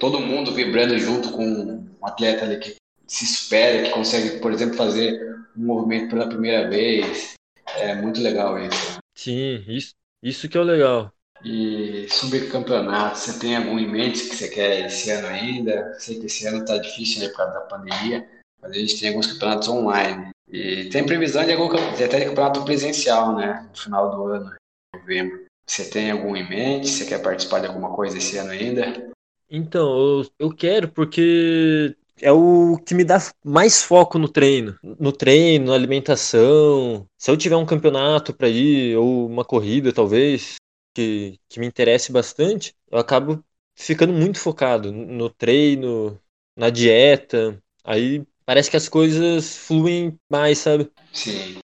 Todo 0.00 0.20
mundo 0.20 0.52
vibrando 0.52 0.98
junto 0.98 1.30
com 1.32 1.44
um 1.44 1.88
atleta 2.02 2.44
ali 2.44 2.58
que 2.58 2.76
se 3.06 3.26
supera, 3.26 3.84
que 3.84 3.90
consegue, 3.90 4.40
por 4.40 4.52
exemplo, 4.52 4.76
fazer 4.76 5.36
um 5.56 5.66
movimento 5.66 6.10
pela 6.10 6.28
primeira 6.28 6.68
vez. 6.68 7.34
É 7.76 7.94
muito 7.94 8.20
legal 8.20 8.58
isso. 8.58 8.98
Sim, 9.14 9.62
isso, 9.68 9.94
isso 10.22 10.48
que 10.48 10.56
é 10.56 10.60
o 10.60 10.64
legal. 10.64 11.12
E 11.44 12.06
sobre 12.08 12.46
campeonato, 12.46 13.18
você 13.18 13.38
tem 13.38 13.56
algum 13.56 13.78
em 13.78 13.90
mente 13.90 14.28
que 14.28 14.36
você 14.36 14.48
quer 14.48 14.86
esse 14.86 15.10
ano 15.10 15.28
ainda? 15.28 15.94
Sei 15.98 16.18
que 16.18 16.26
esse 16.26 16.46
ano 16.46 16.64
tá 16.64 16.78
difícil 16.78 17.20
né, 17.20 17.28
por 17.28 17.38
causa 17.38 17.54
da 17.54 17.60
pandemia, 17.62 18.28
mas 18.60 18.70
a 18.70 18.74
gente 18.74 18.98
tem 18.98 19.08
alguns 19.08 19.26
campeonatos 19.26 19.68
online. 19.68 20.30
E 20.48 20.88
tem 20.90 21.04
previsão 21.04 21.44
de 21.44 21.52
algum 21.52 21.68
de 21.68 22.04
até 22.04 22.20
de 22.20 22.26
campeonato 22.26 22.64
presencial, 22.64 23.34
né? 23.34 23.66
No 23.68 23.78
final 23.78 24.10
do 24.10 24.26
ano, 24.26 24.54
em 24.94 24.98
novembro. 24.98 25.41
Você 25.66 25.88
tem 25.88 26.10
algum 26.10 26.36
em 26.36 26.48
mente? 26.48 26.88
Você 26.88 27.06
quer 27.06 27.22
participar 27.22 27.60
de 27.60 27.66
alguma 27.66 27.94
coisa 27.94 28.18
esse 28.18 28.36
ano 28.36 28.50
ainda? 28.50 29.10
Então, 29.50 30.20
eu, 30.20 30.30
eu 30.38 30.50
quero 30.54 30.88
porque 30.88 31.94
é 32.20 32.32
o 32.32 32.78
que 32.78 32.94
me 32.94 33.04
dá 33.04 33.18
mais 33.44 33.82
foco 33.82 34.18
no 34.18 34.28
treino. 34.28 34.78
No 34.82 35.12
treino, 35.12 35.66
na 35.66 35.74
alimentação. 35.74 37.06
Se 37.18 37.30
eu 37.30 37.36
tiver 37.36 37.56
um 37.56 37.66
campeonato 37.66 38.34
para 38.34 38.48
ir, 38.48 38.96
ou 38.96 39.26
uma 39.26 39.44
corrida, 39.44 39.92
talvez, 39.92 40.56
que, 40.94 41.38
que 41.48 41.60
me 41.60 41.66
interesse 41.66 42.12
bastante, 42.12 42.74
eu 42.90 42.98
acabo 42.98 43.44
ficando 43.74 44.12
muito 44.12 44.38
focado 44.38 44.92
no 44.92 45.28
treino, 45.28 46.18
na 46.56 46.70
dieta. 46.70 47.60
Aí 47.84 48.24
parece 48.44 48.70
que 48.70 48.76
as 48.76 48.88
coisas 48.88 49.56
fluem 49.56 50.18
mais, 50.30 50.58
sabe? 50.58 50.90
Sim. 51.12 51.58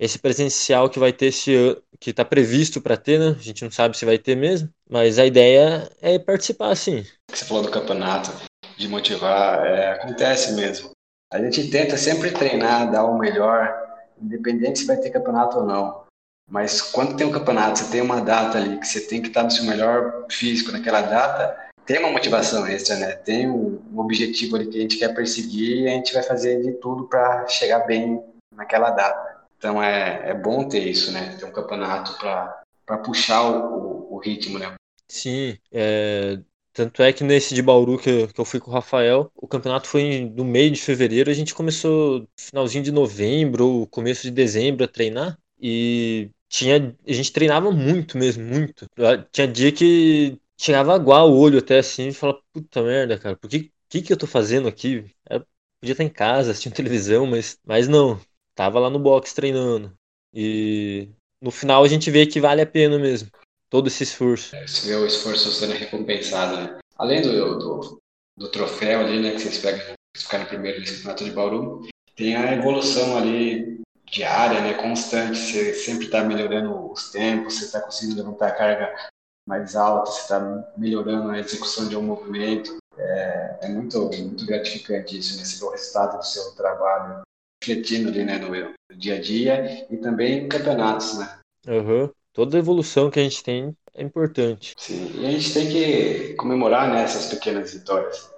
Esse 0.00 0.18
presencial 0.18 0.88
que 0.88 0.98
vai 0.98 1.12
ter 1.12 1.26
esse 1.26 1.76
que 2.00 2.10
tá 2.10 2.24
previsto 2.24 2.80
para 2.80 2.96
ter, 2.96 3.20
né? 3.20 3.36
A 3.38 3.42
gente 3.42 3.62
não 3.62 3.70
sabe 3.70 3.98
se 3.98 4.06
vai 4.06 4.16
ter 4.16 4.34
mesmo, 4.34 4.70
mas 4.88 5.18
a 5.18 5.26
ideia 5.26 5.90
é 6.00 6.18
participar, 6.18 6.74
sim. 6.74 7.04
Você 7.30 7.44
falou 7.44 7.62
do 7.62 7.70
campeonato, 7.70 8.32
de 8.78 8.88
motivar, 8.88 9.66
é, 9.66 9.92
acontece 9.92 10.54
mesmo. 10.54 10.92
A 11.30 11.38
gente 11.38 11.70
tenta 11.70 11.98
sempre 11.98 12.30
treinar, 12.30 12.90
dar 12.90 13.04
o 13.04 13.18
melhor, 13.18 13.70
independente 14.18 14.78
se 14.78 14.86
vai 14.86 14.96
ter 14.96 15.10
campeonato 15.10 15.58
ou 15.58 15.66
não. 15.66 16.04
Mas 16.50 16.80
quando 16.80 17.14
tem 17.14 17.26
um 17.26 17.30
campeonato, 17.30 17.80
você 17.80 17.92
tem 17.92 18.00
uma 18.00 18.22
data 18.22 18.56
ali 18.56 18.78
que 18.78 18.88
você 18.88 19.02
tem 19.02 19.20
que 19.20 19.28
estar 19.28 19.42
no 19.42 19.50
seu 19.50 19.64
melhor 19.64 20.24
físico 20.30 20.72
naquela 20.72 21.02
data, 21.02 21.68
tem 21.84 21.98
uma 21.98 22.10
motivação 22.10 22.66
extra, 22.66 22.96
né? 22.96 23.12
Tem 23.12 23.50
um, 23.50 23.82
um 23.92 24.00
objetivo 24.00 24.56
ali 24.56 24.66
que 24.66 24.78
a 24.78 24.80
gente 24.80 24.96
quer 24.96 25.14
perseguir 25.14 25.82
e 25.82 25.88
a 25.88 25.90
gente 25.90 26.14
vai 26.14 26.22
fazer 26.22 26.62
de 26.62 26.72
tudo 26.72 27.06
para 27.06 27.46
chegar 27.48 27.80
bem 27.80 28.24
naquela 28.56 28.90
data. 28.90 29.29
Então 29.60 29.82
é, 29.82 30.30
é 30.30 30.34
bom 30.34 30.68
ter 30.68 30.88
isso, 30.88 31.12
né? 31.12 31.36
Ter 31.38 31.44
um 31.46 31.52
campeonato 31.52 32.18
para 32.18 32.98
puxar 33.04 33.42
o, 33.44 34.10
o, 34.12 34.16
o 34.16 34.18
ritmo, 34.18 34.58
né? 34.58 34.74
Sim, 35.08 35.58
é, 35.72 36.40
tanto 36.72 37.02
é 37.02 37.12
que 37.12 37.24
nesse 37.24 37.52
de 37.54 37.62
Bauru 37.62 37.98
que, 37.98 38.08
eu- 38.08 38.28
que 38.32 38.40
eu 38.40 38.44
fui 38.44 38.60
com 38.60 38.70
o 38.70 38.74
Rafael, 38.74 39.30
o 39.34 39.46
campeonato 39.48 39.88
foi 39.88 40.20
no 40.36 40.44
meio 40.44 40.70
de 40.70 40.80
fevereiro, 40.80 41.30
a 41.30 41.34
gente 41.34 41.52
começou 41.54 42.28
finalzinho 42.38 42.84
de 42.84 42.92
novembro 42.92 43.66
ou 43.66 43.86
começo 43.88 44.22
de 44.22 44.30
dezembro 44.30 44.84
a 44.84 44.88
treinar 44.88 45.36
e 45.60 46.30
tinha, 46.48 46.96
a 47.06 47.12
gente 47.12 47.32
treinava 47.32 47.70
muito 47.72 48.16
mesmo, 48.16 48.44
muito. 48.44 48.86
Ah, 48.98 49.18
Tinha 49.32 49.48
dia 49.48 49.72
que 49.72 50.40
chegava 50.56 50.92
a 50.92 50.94
aguar 50.96 51.26
o 51.26 51.36
olho 51.36 51.58
até 51.58 51.78
assim 51.78 52.08
e 52.08 52.14
falava, 52.14 52.40
puta 52.52 52.82
merda, 52.82 53.18
cara, 53.18 53.36
por 53.36 53.48
que, 53.50 53.72
que 53.88 54.02
que 54.02 54.12
eu 54.12 54.16
tô 54.16 54.26
fazendo 54.28 54.68
aqui? 54.68 55.04
Eu 55.28 55.40
podia 55.80 55.92
estar 55.92 56.04
em 56.04 56.08
casa 56.08 56.52
assistindo 56.52 56.74
televisão, 56.76 57.26
mas, 57.26 57.58
mas 57.64 57.88
não, 57.88 58.20
tava 58.54 58.78
lá 58.78 58.90
no 58.90 58.98
box 58.98 59.32
treinando. 59.32 59.92
E 60.34 61.08
no 61.42 61.50
final 61.50 61.82
a 61.82 61.88
gente 61.88 62.10
vê 62.10 62.26
que 62.26 62.40
vale 62.40 62.60
a 62.60 62.66
pena 62.66 62.98
mesmo, 62.98 63.28
todo 63.68 63.88
esse 63.88 64.02
esforço. 64.02 64.56
Você 64.66 64.88
vê 64.88 64.94
o 64.94 65.06
esforço 65.06 65.50
sendo 65.50 65.72
recompensado, 65.72 66.56
né? 66.56 66.78
Além 66.96 67.22
do, 67.22 67.58
do, 67.58 67.98
do 68.36 68.48
troféu 68.50 69.00
ali, 69.00 69.20
né, 69.20 69.32
que 69.32 69.40
vocês 69.40 69.58
pegam, 69.58 69.80
vocês 69.80 70.24
ficaram 70.24 70.46
primeiro 70.46 70.84
campeonato 70.84 71.24
de 71.24 71.30
Bauru, 71.30 71.88
tem 72.14 72.36
a 72.36 72.52
evolução 72.52 73.16
ali 73.16 73.80
diária, 74.10 74.60
né, 74.60 74.74
constante. 74.74 75.38
Você 75.38 75.72
sempre 75.74 76.06
está 76.06 76.22
melhorando 76.22 76.92
os 76.92 77.10
tempos, 77.10 77.54
você 77.54 77.64
está 77.64 77.80
conseguindo 77.80 78.16
levantar 78.16 78.48
a 78.48 78.54
carga 78.54 79.10
mais 79.48 79.74
alta, 79.74 80.10
você 80.10 80.20
está 80.20 80.72
melhorando 80.76 81.30
a 81.30 81.38
execução 81.38 81.88
de 81.88 81.96
um 81.96 82.02
movimento. 82.02 82.76
É, 82.98 83.58
é 83.62 83.68
muito, 83.68 83.98
muito 83.98 84.44
gratificante 84.44 85.16
isso, 85.16 85.38
né? 85.38 85.44
Você 85.44 85.58
vê 85.58 85.64
o 85.64 85.70
resultado 85.70 86.18
do 86.18 86.26
seu 86.26 86.52
trabalho 86.52 87.22
refletindo 87.62 88.08
ali, 88.08 88.24
né, 88.24 88.38
no, 88.38 88.48
no 88.50 88.96
dia 88.96 89.16
a 89.16 89.20
dia 89.20 89.86
e 89.92 89.96
também 89.98 90.44
em 90.44 90.48
campeonatos, 90.48 91.18
né? 91.18 91.38
Aham. 91.68 92.10
Toda 92.32 92.58
evolução 92.58 93.10
que 93.10 93.18
a 93.18 93.22
gente 93.22 93.42
tem 93.42 93.76
é 93.92 94.02
importante. 94.02 94.74
Sim, 94.78 95.20
e 95.20 95.26
a 95.26 95.30
gente 95.32 95.52
tem 95.52 95.68
que 95.68 96.34
comemorar 96.34 96.88
né, 96.88 97.02
essas 97.02 97.26
pequenas 97.26 97.74
vitórias. 97.74 98.30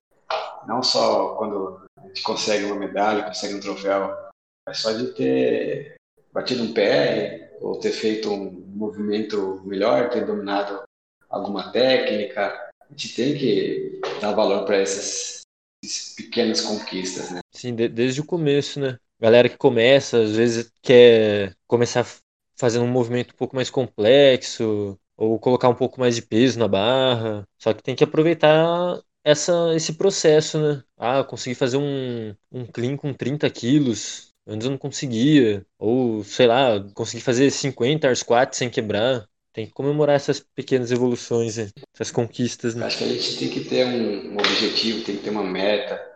Não 0.66 0.82
só 0.82 1.34
quando 1.36 1.84
a 1.98 2.06
gente 2.08 2.22
consegue 2.22 2.64
uma 2.64 2.76
medalha, 2.76 3.24
consegue 3.24 3.54
um 3.54 3.60
troféu, 3.60 4.16
mas 4.66 4.78
só 4.78 4.92
de 4.92 5.12
ter 5.12 5.94
batido 6.32 6.62
um 6.62 6.72
PR 6.72 7.50
ou 7.60 7.78
ter 7.78 7.92
feito 7.92 8.32
um 8.32 8.50
movimento 8.74 9.60
melhor, 9.64 10.08
ter 10.08 10.24
dominado 10.24 10.82
alguma 11.28 11.70
técnica. 11.70 12.48
A 12.80 12.86
gente 12.90 13.14
tem 13.14 13.36
que 13.36 14.00
dar 14.20 14.32
valor 14.32 14.64
para 14.64 14.78
essas, 14.78 15.42
essas 15.84 16.14
pequenas 16.14 16.62
conquistas, 16.62 17.30
né? 17.30 17.40
Sim, 17.50 17.74
de- 17.74 17.88
desde 17.88 18.22
o 18.22 18.24
começo, 18.24 18.80
né? 18.80 18.96
Galera 19.22 19.48
que 19.48 19.56
começa, 19.56 20.20
às 20.20 20.32
vezes 20.34 20.72
quer 20.82 21.54
começar 21.68 22.04
fazendo 22.56 22.84
um 22.84 22.90
movimento 22.90 23.32
um 23.32 23.36
pouco 23.36 23.54
mais 23.54 23.70
complexo, 23.70 24.98
ou 25.16 25.38
colocar 25.38 25.68
um 25.68 25.74
pouco 25.76 26.00
mais 26.00 26.16
de 26.16 26.22
peso 26.22 26.58
na 26.58 26.66
barra. 26.66 27.46
Só 27.56 27.72
que 27.72 27.82
tem 27.84 27.94
que 27.94 28.02
aproveitar 28.02 29.00
essa, 29.24 29.72
esse 29.76 29.92
processo, 29.94 30.58
né? 30.60 30.82
Ah, 30.98 31.22
consegui 31.22 31.54
fazer 31.54 31.76
um, 31.76 32.34
um 32.50 32.66
clean 32.66 32.96
com 32.96 33.12
30 33.14 33.48
quilos. 33.48 34.32
Antes 34.44 34.64
eu 34.64 34.72
não 34.72 34.78
conseguia. 34.78 35.64
Ou, 35.78 36.24
sei 36.24 36.48
lá, 36.48 36.84
consegui 36.92 37.22
fazer 37.22 37.48
50 37.52 38.08
air 38.08 38.16
squats 38.16 38.58
sem 38.58 38.68
quebrar. 38.68 39.28
Tem 39.52 39.66
que 39.66 39.72
comemorar 39.72 40.16
essas 40.16 40.40
pequenas 40.40 40.90
evoluções, 40.90 41.58
né? 41.58 41.68
essas 41.94 42.10
conquistas, 42.10 42.74
né? 42.74 42.86
Acho 42.86 42.98
que 42.98 43.04
a 43.04 43.08
gente 43.08 43.38
tem 43.38 43.48
que 43.50 43.60
ter 43.60 43.86
um 43.86 44.36
objetivo, 44.36 45.04
tem 45.04 45.16
que 45.16 45.22
ter 45.22 45.30
uma 45.30 45.44
meta. 45.44 46.11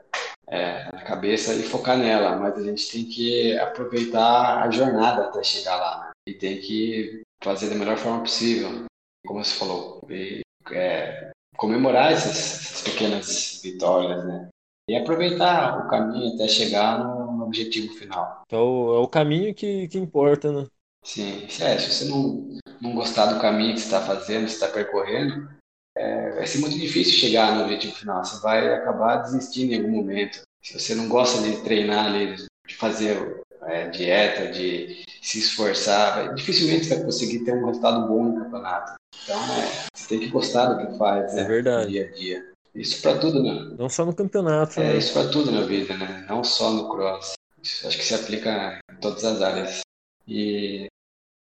É, 0.48 0.84
na 0.92 1.02
cabeça 1.02 1.54
e 1.54 1.62
focar 1.62 1.96
nela, 1.96 2.36
mas 2.36 2.56
a 2.56 2.62
gente 2.62 2.90
tem 2.90 3.04
que 3.04 3.58
aproveitar 3.58 4.62
a 4.62 4.70
jornada 4.70 5.26
até 5.26 5.42
chegar 5.42 5.76
lá, 5.76 6.00
né? 6.00 6.10
E 6.28 6.34
tem 6.34 6.60
que 6.60 7.22
fazer 7.42 7.68
da 7.68 7.74
melhor 7.74 7.96
forma 7.96 8.22
possível, 8.22 8.84
como 9.26 9.44
você 9.44 9.54
falou, 9.58 10.00
e, 10.08 10.40
é, 10.72 11.30
comemorar 11.56 12.12
essas, 12.12 12.36
essas, 12.36 12.82
pequenas 12.82 13.60
vitórias, 13.62 14.24
né? 14.24 14.48
E 14.88 14.96
aproveitar 14.96 15.84
o 15.84 15.88
caminho 15.88 16.34
até 16.34 16.46
chegar 16.46 16.98
no, 16.98 17.32
no 17.32 17.44
objetivo 17.44 17.92
final. 17.94 18.42
É 18.50 18.56
o, 18.56 18.94
é 18.94 18.98
o 18.98 19.08
caminho 19.08 19.54
que, 19.54 19.88
que 19.88 19.98
importa, 19.98 20.52
né? 20.52 20.66
Sim, 21.02 21.44
é, 21.60 21.78
se 21.78 21.92
você 21.92 22.04
não, 22.06 22.58
não 22.80 22.94
gostar 22.94 23.26
do 23.26 23.40
caminho 23.40 23.74
que 23.74 23.80
você 23.80 23.86
está 23.86 24.00
fazendo, 24.00 24.44
que 24.44 24.50
você 24.50 24.64
está 24.64 24.68
percorrendo, 24.68 25.48
é, 25.96 26.30
vai 26.32 26.46
ser 26.46 26.58
muito 26.58 26.78
difícil 26.78 27.14
chegar 27.14 27.54
no 27.54 27.64
objetivo 27.64 27.94
final. 27.94 28.22
Você 28.24 28.40
vai 28.42 28.74
acabar 28.74 29.16
desistindo 29.16 29.72
em 29.72 29.78
algum 29.78 29.96
momento. 29.96 30.42
Se 30.62 30.78
você 30.78 30.94
não 30.94 31.08
gosta 31.08 31.42
de 31.42 31.62
treinar 31.62 32.12
de 32.12 32.74
fazer 32.74 33.42
é, 33.62 33.88
dieta, 33.88 34.52
de 34.52 35.04
se 35.22 35.38
esforçar, 35.38 36.34
dificilmente 36.34 36.88
vai 36.88 37.02
conseguir 37.02 37.40
ter 37.40 37.54
um 37.54 37.66
resultado 37.66 38.06
bom 38.06 38.24
no 38.24 38.44
campeonato. 38.44 38.94
Então, 39.24 39.40
é, 39.40 39.86
você 39.94 40.08
tem 40.08 40.20
que 40.20 40.28
gostar 40.28 40.66
do 40.66 40.86
que 40.86 40.98
faz 40.98 41.32
é 41.32 41.36
né, 41.36 41.44
verdade. 41.44 41.90
dia 41.90 42.04
a 42.04 42.12
dia. 42.12 42.52
Isso 42.74 43.00
para 43.00 43.18
tudo, 43.18 43.42
né? 43.42 43.74
Não 43.78 43.88
só 43.88 44.04
no 44.04 44.14
campeonato. 44.14 44.78
É, 44.78 44.92
né? 44.92 44.98
isso 44.98 45.14
para 45.14 45.30
tudo 45.30 45.50
na 45.50 45.62
vida, 45.62 45.96
né? 45.96 46.26
Não 46.28 46.44
só 46.44 46.70
no 46.70 46.90
cross. 46.90 47.32
Isso 47.62 47.88
acho 47.88 47.96
que 47.96 48.04
se 48.04 48.14
aplica 48.14 48.78
em 48.92 48.96
todas 48.96 49.24
as 49.24 49.40
áreas. 49.40 49.80
E 50.28 50.86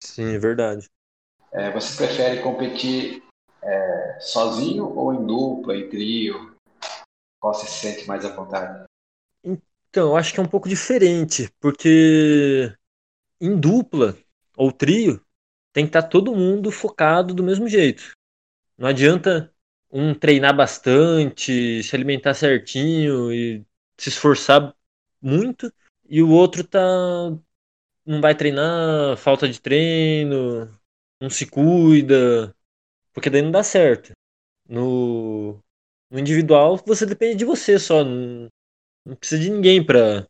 Sim, 0.03 0.35
é 0.35 0.37
verdade. 0.37 0.87
É, 1.51 1.71
você 1.71 1.95
prefere 1.97 2.41
competir 2.41 3.23
é, 3.63 4.17
sozinho 4.19 4.85
ou 4.95 5.13
em 5.13 5.25
dupla, 5.25 5.75
em 5.75 5.89
trio? 5.89 6.55
Qual 7.39 7.53
se 7.53 7.67
sente 7.67 8.07
mais 8.07 8.23
à 8.25 8.29
vontade? 8.29 8.85
Então, 9.43 10.09
eu 10.09 10.15
acho 10.15 10.33
que 10.33 10.39
é 10.39 10.43
um 10.43 10.47
pouco 10.47 10.69
diferente, 10.69 11.51
porque 11.59 12.73
em 13.39 13.59
dupla 13.59 14.17
ou 14.55 14.71
trio 14.71 15.21
tem 15.71 15.85
que 15.85 15.89
estar 15.89 16.03
tá 16.03 16.07
todo 16.07 16.35
mundo 16.35 16.71
focado 16.71 17.33
do 17.33 17.43
mesmo 17.43 17.67
jeito. 17.67 18.11
Não 18.77 18.87
adianta 18.87 19.53
um 19.91 20.13
treinar 20.13 20.55
bastante, 20.55 21.83
se 21.83 21.95
alimentar 21.95 22.33
certinho 22.33 23.31
e 23.31 23.65
se 23.97 24.09
esforçar 24.09 24.75
muito, 25.21 25.71
e 26.09 26.21
o 26.21 26.29
outro 26.29 26.63
tá 26.63 26.79
não 28.05 28.21
vai 28.21 28.35
treinar, 28.35 29.17
falta 29.17 29.47
de 29.47 29.61
treino, 29.61 30.69
não 31.19 31.29
se 31.29 31.45
cuida, 31.45 32.53
porque 33.13 33.29
daí 33.29 33.41
não 33.41 33.51
dá 33.51 33.63
certo. 33.63 34.13
No, 34.67 35.59
no 36.09 36.19
individual, 36.19 36.77
você 36.85 37.05
depende 37.05 37.37
de 37.37 37.45
você 37.45 37.79
só, 37.79 38.03
não, 38.03 38.49
não 39.05 39.15
precisa 39.15 39.41
de 39.41 39.49
ninguém 39.49 39.85
pra. 39.85 40.27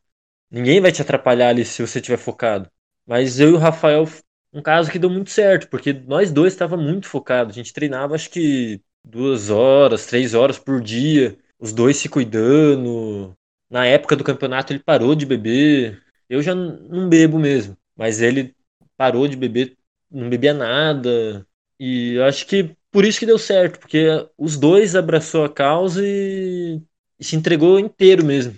Ninguém 0.52 0.82
vai 0.82 0.92
te 0.92 1.02
atrapalhar 1.02 1.50
ali 1.50 1.66
se 1.66 1.82
você 1.82 2.00
estiver 2.00 2.18
focado. 2.18 2.70
Mas 3.06 3.40
eu 3.40 3.52
e 3.52 3.54
o 3.54 3.58
Rafael, 3.58 4.08
um 4.54 4.62
caso 4.62 4.92
que 4.92 5.00
deu 5.00 5.10
muito 5.10 5.30
certo, 5.32 5.70
porque 5.70 5.94
nós 5.94 6.32
dois 6.32 6.54
estava 6.54 6.78
muito 6.78 7.08
focados. 7.08 7.56
A 7.56 7.58
gente 7.58 7.74
treinava 7.74 8.16
acho 8.16 8.30
que 8.30 8.82
duas 9.04 9.50
horas, 9.50 10.06
três 10.06 10.34
horas 10.34 10.60
por 10.60 10.82
dia, 10.82 11.38
os 11.60 11.74
dois 11.74 11.98
se 11.98 12.10
cuidando. 12.10 13.36
Na 13.70 13.86
época 13.86 14.16
do 14.16 14.24
campeonato 14.24 14.72
ele 14.74 14.80
parou 14.80 15.16
de 15.16 15.26
beber. 15.26 16.02
Eu 16.30 16.42
já 16.42 16.56
não 16.56 17.10
bebo 17.10 17.40
mesmo, 17.40 17.78
mas 17.96 18.22
ele 18.22 18.56
parou 18.98 19.28
de 19.28 19.36
beber, 19.36 19.78
não 20.10 20.30
bebia 20.30 20.54
nada. 20.54 21.46
E 21.80 22.20
acho 22.22 22.46
que 22.48 22.76
por 22.92 23.06
isso 23.06 23.20
que 23.20 23.26
deu 23.26 23.40
certo, 23.40 23.80
porque 23.80 24.06
os 24.38 24.58
dois 24.58 24.96
abraçou 24.96 25.44
a 25.44 25.50
causa 25.50 26.02
e, 26.06 26.82
e 27.20 27.24
se 27.24 27.36
entregou 27.36 27.80
inteiro 27.80 28.24
mesmo. 28.24 28.56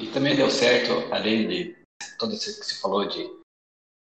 E 0.00 0.06
também 0.08 0.34
deu 0.34 0.50
certo, 0.50 0.92
além 1.12 1.46
de 1.46 1.76
tudo 2.18 2.34
isso 2.34 2.58
que 2.58 2.66
você 2.66 2.74
falou 2.80 3.06
de, 3.06 3.30